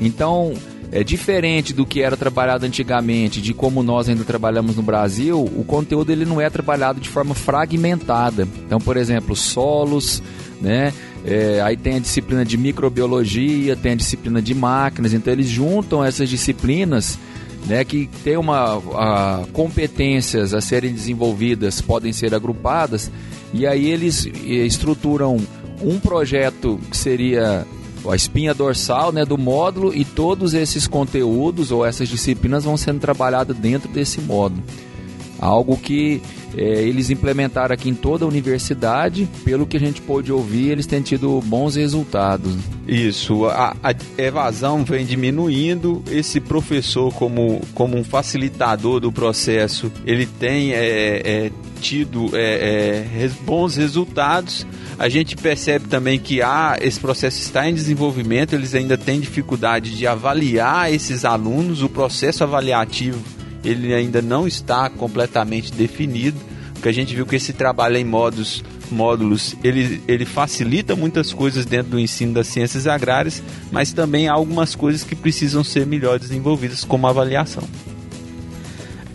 Então 0.00 0.54
é 0.90 1.04
diferente 1.04 1.74
do 1.74 1.84
que 1.84 2.02
era 2.02 2.16
trabalhado 2.16 2.64
antigamente, 2.64 3.40
de 3.40 3.52
como 3.52 3.82
nós 3.82 4.08
ainda 4.08 4.24
trabalhamos 4.24 4.76
no 4.76 4.82
Brasil. 4.82 5.40
O 5.40 5.62
conteúdo 5.62 6.10
ele 6.10 6.24
não 6.24 6.40
é 6.40 6.48
trabalhado 6.48 7.00
de 7.00 7.08
forma 7.08 7.34
fragmentada. 7.34 8.48
Então, 8.66 8.80
por 8.80 8.96
exemplo, 8.96 9.36
solos, 9.36 10.22
né? 10.60 10.92
É, 11.24 11.60
aí 11.60 11.76
tem 11.76 11.96
a 11.96 11.98
disciplina 11.98 12.44
de 12.44 12.56
microbiologia, 12.56 13.76
tem 13.76 13.92
a 13.92 13.94
disciplina 13.94 14.40
de 14.40 14.54
máquinas. 14.54 15.12
Então 15.12 15.32
eles 15.32 15.46
juntam 15.46 16.02
essas 16.02 16.28
disciplinas 16.28 17.18
né, 17.66 17.84
que 17.84 18.08
tem 18.24 18.36
uma 18.36 18.76
a, 18.94 19.44
competências 19.52 20.54
a 20.54 20.60
serem 20.60 20.92
desenvolvidas 20.92 21.80
podem 21.80 22.12
ser 22.12 22.34
agrupadas 22.34 23.10
e 23.52 23.66
aí 23.66 23.90
eles 23.90 24.26
estruturam 24.44 25.36
um 25.82 25.98
projeto 25.98 26.78
que 26.90 26.96
seria 26.96 27.66
a 28.08 28.16
espinha 28.16 28.54
dorsal 28.54 29.12
né, 29.12 29.24
do 29.24 29.36
módulo 29.36 29.94
e 29.94 30.04
todos 30.04 30.54
esses 30.54 30.86
conteúdos 30.86 31.70
ou 31.70 31.84
essas 31.84 32.08
disciplinas 32.08 32.64
vão 32.64 32.76
sendo 32.76 33.00
trabalhadas 33.00 33.56
dentro 33.56 33.88
desse 33.88 34.20
módulo. 34.20 34.62
Algo 35.40 35.76
que 35.76 36.20
é, 36.54 36.82
eles 36.82 37.08
implementaram 37.08 37.72
aqui 37.72 37.88
em 37.88 37.94
toda 37.94 38.26
a 38.26 38.28
universidade, 38.28 39.26
pelo 39.42 39.66
que 39.66 39.78
a 39.78 39.80
gente 39.80 40.02
pôde 40.02 40.30
ouvir, 40.30 40.68
eles 40.68 40.86
têm 40.86 41.00
tido 41.00 41.40
bons 41.46 41.76
resultados. 41.76 42.54
Isso, 42.86 43.46
a, 43.46 43.74
a 43.82 43.94
evasão 44.20 44.84
vem 44.84 45.06
diminuindo, 45.06 46.02
esse 46.10 46.40
professor 46.40 47.12
como, 47.14 47.62
como 47.74 47.96
um 47.96 48.04
facilitador 48.04 49.00
do 49.00 49.10
processo, 49.10 49.90
ele 50.04 50.26
tem 50.26 50.72
é, 50.72 51.22
é, 51.24 51.50
tido 51.80 52.30
é, 52.34 53.06
é, 53.24 53.30
bons 53.42 53.76
resultados. 53.76 54.66
A 54.98 55.08
gente 55.08 55.36
percebe 55.36 55.88
também 55.88 56.18
que 56.18 56.42
há, 56.42 56.76
esse 56.82 57.00
processo 57.00 57.40
está 57.40 57.66
em 57.66 57.72
desenvolvimento, 57.72 58.54
eles 58.54 58.74
ainda 58.74 58.98
têm 58.98 59.20
dificuldade 59.20 59.96
de 59.96 60.06
avaliar 60.06 60.92
esses 60.92 61.24
alunos, 61.24 61.82
o 61.82 61.88
processo 61.88 62.44
avaliativo 62.44 63.39
ele 63.64 63.94
ainda 63.94 64.22
não 64.22 64.46
está 64.46 64.88
completamente 64.88 65.72
definido, 65.72 66.38
porque 66.74 66.88
a 66.88 66.92
gente 66.92 67.14
viu 67.14 67.26
que 67.26 67.36
esse 67.36 67.52
trabalho 67.52 67.96
em 67.96 68.04
modos, 68.04 68.64
módulos 68.90 69.54
ele, 69.62 70.02
ele 70.08 70.24
facilita 70.24 70.96
muitas 70.96 71.32
coisas 71.32 71.66
dentro 71.66 71.92
do 71.92 72.00
ensino 72.00 72.32
das 72.32 72.46
ciências 72.46 72.86
agrárias, 72.86 73.42
mas 73.70 73.92
também 73.92 74.28
há 74.28 74.32
algumas 74.32 74.74
coisas 74.74 75.04
que 75.04 75.14
precisam 75.14 75.62
ser 75.62 75.86
melhor 75.86 76.18
desenvolvidas, 76.18 76.84
como 76.84 77.06
avaliação. 77.06 77.64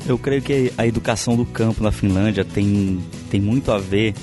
Eu 0.07 0.19
creio 0.19 0.41
que 0.41 0.71
a 0.77 0.85
educação 0.85 1.35
do 1.35 1.45
campo 1.45 1.81
na 1.81 1.91
Finlândia 1.91 2.45
tem, 2.45 3.03
tem 3.31 3.41
muito 3.41 3.71
a 3.71 3.79
ver 3.79 4.13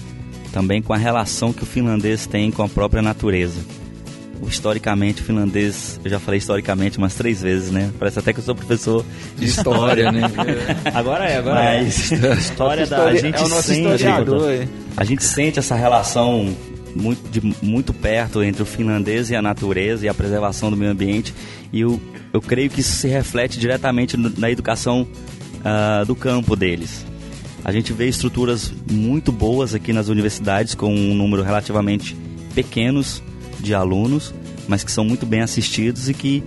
também 0.53 0.81
com 0.81 0.93
a 0.93 0.97
relação 0.97 1.53
que 1.53 1.65
o 1.65 1.67
finlandês 1.67 2.27
tem 2.27 2.51
com 2.51 2.63
a 2.63 2.69
própria 2.69 3.03
natureza 3.03 3.82
historicamente, 4.49 5.23
o 5.23 5.25
finlandês, 5.25 6.01
eu 6.05 6.11
já 6.11 6.19
falei 6.19 6.39
historicamente 6.39 6.99
umas 6.99 7.15
três 7.15 7.41
vezes, 7.43 7.71
né? 7.71 7.93
Parece 7.99 8.19
até 8.19 8.33
que 8.33 8.41
eu 8.41 8.45
sou 8.45 8.55
professor 8.55 9.05
de 9.37 9.45
história, 9.45 10.11
né? 10.11 10.23
agora 10.93 11.29
é, 11.29 11.37
agora 11.37 11.63
Mas, 11.63 12.13
é. 12.13 12.33
História 12.35 12.87
da. 12.87 13.05
A 13.05 13.15
gente 13.15 13.37
é 13.37 13.45
o 13.45 13.49
nosso 13.49 13.69
sente. 13.69 14.05
A 14.97 15.05
gente 15.05 15.25
sente 15.25 15.59
essa 15.59 15.75
relação 15.75 16.55
muito, 16.95 17.29
de, 17.31 17.55
muito 17.63 17.93
perto 17.93 18.43
entre 18.43 18.63
o 18.63 18.67
finlandês 18.67 19.31
e 19.31 19.37
a 19.37 19.43
natureza 19.43 20.07
e 20.07 20.09
a 20.09 20.15
preservação 20.15 20.71
do 20.71 20.77
meio 20.77 20.91
ambiente. 20.91 21.35
E 21.73 21.81
eu, 21.81 22.01
eu 22.33 22.41
creio 22.41 22.69
que 22.69 22.81
isso 22.81 22.97
se 22.97 23.09
reflete 23.09 23.59
diretamente 23.59 24.17
na 24.17 24.51
educação 24.51 25.07
uh, 25.61 26.05
do 26.05 26.15
campo 26.15 26.57
deles. 26.57 27.07
A 27.65 27.71
gente 27.71 27.93
vê 27.93 28.09
estruturas 28.09 28.73
muito 28.91 29.31
boas 29.31 29.75
aqui 29.75 29.93
nas 29.93 30.09
universidades, 30.09 30.75
com 30.75 30.93
um 30.93 31.15
número 31.15 31.43
relativamente 31.43 32.17
pequenos 32.55 33.23
de 33.63 33.75
alunos, 33.75 34.35
mas 34.69 34.85
que 34.85 34.93
são 34.93 35.05
muito 35.05 35.25
bem 35.25 35.41
assistidos 35.41 36.09
e 36.09 36.15
que 36.15 36.43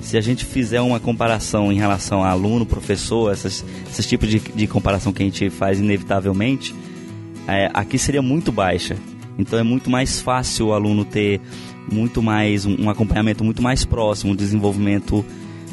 se 0.00 0.16
a 0.16 0.20
gente 0.20 0.44
fizer 0.44 0.80
uma 0.80 0.98
comparação 0.98 1.70
em 1.70 1.76
relação 1.76 2.24
a 2.24 2.30
aluno, 2.30 2.64
professor, 2.64 3.32
esses, 3.32 3.64
esses 3.90 4.06
tipos 4.06 4.28
de, 4.28 4.38
de 4.38 4.66
comparação 4.66 5.12
que 5.12 5.22
a 5.22 5.26
gente 5.26 5.50
faz 5.50 5.78
inevitavelmente, 5.78 6.74
é, 7.46 7.70
aqui 7.74 7.98
seria 7.98 8.22
muito 8.22 8.50
baixa. 8.50 8.96
Então 9.38 9.58
é 9.58 9.62
muito 9.62 9.90
mais 9.90 10.20
fácil 10.20 10.68
o 10.68 10.72
aluno 10.72 11.04
ter 11.04 11.40
muito 11.90 12.22
mais 12.22 12.66
um 12.66 12.88
acompanhamento 12.88 13.44
muito 13.44 13.62
mais 13.62 13.84
próximo, 13.84 14.32
um 14.32 14.36
desenvolvimento 14.36 15.24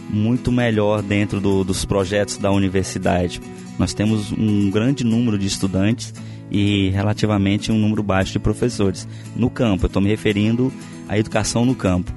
muito 0.10 0.52
melhor 0.52 1.02
dentro 1.02 1.40
do, 1.40 1.64
dos 1.64 1.86
projetos 1.86 2.38
da 2.38 2.52
universidade. 2.52 3.42
Nós 3.78 3.94
temos 3.94 4.32
um 4.32 4.70
grande 4.72 5.04
número 5.04 5.38
de 5.38 5.48
estudantes 5.48 6.14
e 6.50 6.90
relativamente 6.90 7.72
um 7.72 7.78
número 7.78 8.02
baixo 8.02 8.32
de 8.32 8.40
professores 8.40 9.08
no 9.36 9.50
campo. 9.50 9.86
Eu 9.86 9.88
estou 9.88 10.02
me 10.02 10.10
referindo 10.10 10.72
à 11.08 11.18
educação 11.18 11.66
no 11.66 11.76
campo. 11.76 12.12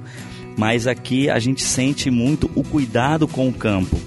Mas 0.57 0.87
aqui 0.87 1.29
a 1.29 1.39
gente 1.39 1.63
sente 1.63 2.09
muito 2.09 2.49
o 2.55 2.63
cuidado 2.63 3.27
com 3.27 3.47
o 3.47 3.53
campo. 3.53 3.97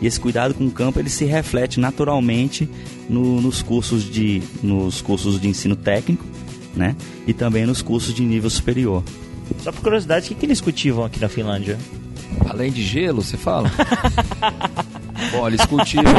E 0.00 0.06
esse 0.06 0.18
cuidado 0.18 0.54
com 0.54 0.66
o 0.66 0.70
campo 0.70 0.98
ele 0.98 1.08
se 1.08 1.24
reflete 1.24 1.78
naturalmente 1.80 2.68
no, 3.08 3.40
nos 3.40 3.62
cursos 3.62 4.04
de 4.04 4.42
nos 4.62 5.00
cursos 5.00 5.40
de 5.40 5.48
ensino 5.48 5.76
técnico, 5.76 6.24
né? 6.74 6.96
E 7.26 7.32
também 7.32 7.64
nos 7.64 7.80
cursos 7.80 8.12
de 8.12 8.22
nível 8.22 8.50
superior. 8.50 9.02
Só 9.60 9.70
por 9.70 9.82
curiosidade, 9.82 10.26
o 10.26 10.28
que, 10.28 10.34
que 10.34 10.46
eles 10.46 10.60
cultivam 10.60 11.04
aqui 11.04 11.20
na 11.20 11.28
Finlândia? 11.28 11.78
Além 12.48 12.72
de 12.72 12.82
gelo, 12.82 13.22
você 13.22 13.36
fala? 13.36 13.70
Bom, 15.30 15.46
eles 15.46 15.64
cultivam. 15.64 16.12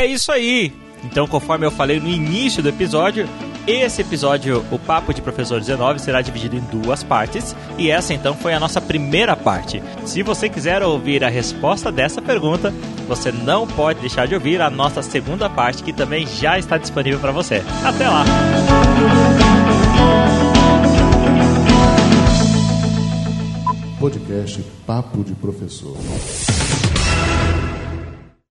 É 0.00 0.06
isso 0.06 0.30
aí! 0.30 0.72
Então, 1.04 1.26
conforme 1.26 1.66
eu 1.66 1.70
falei 1.70 2.00
no 2.00 2.08
início 2.08 2.62
do 2.62 2.68
episódio, 2.68 3.28
esse 3.66 4.00
episódio, 4.00 4.64
o 4.70 4.78
Papo 4.78 5.12
de 5.12 5.20
Professor 5.20 5.58
19, 5.58 6.00
será 6.00 6.22
dividido 6.22 6.56
em 6.56 6.60
duas 6.60 7.02
partes, 7.02 7.54
e 7.76 7.90
essa 7.90 8.14
então 8.14 8.34
foi 8.34 8.54
a 8.54 8.60
nossa 8.60 8.80
primeira 8.80 9.34
parte. 9.36 9.82
Se 10.04 10.22
você 10.22 10.48
quiser 10.48 10.82
ouvir 10.82 11.24
a 11.24 11.28
resposta 11.28 11.90
dessa 11.90 12.22
pergunta, 12.22 12.72
você 13.08 13.32
não 13.32 13.66
pode 13.66 14.00
deixar 14.00 14.26
de 14.26 14.34
ouvir 14.34 14.60
a 14.60 14.70
nossa 14.70 15.02
segunda 15.02 15.50
parte, 15.50 15.82
que 15.82 15.92
também 15.92 16.26
já 16.26 16.58
está 16.58 16.78
disponível 16.78 17.18
para 17.18 17.32
você. 17.32 17.62
Até 17.84 18.08
lá! 18.08 18.24
Podcast 23.98 24.62
Papo 24.86 25.24
de 25.24 25.34
Professor. 25.34 25.96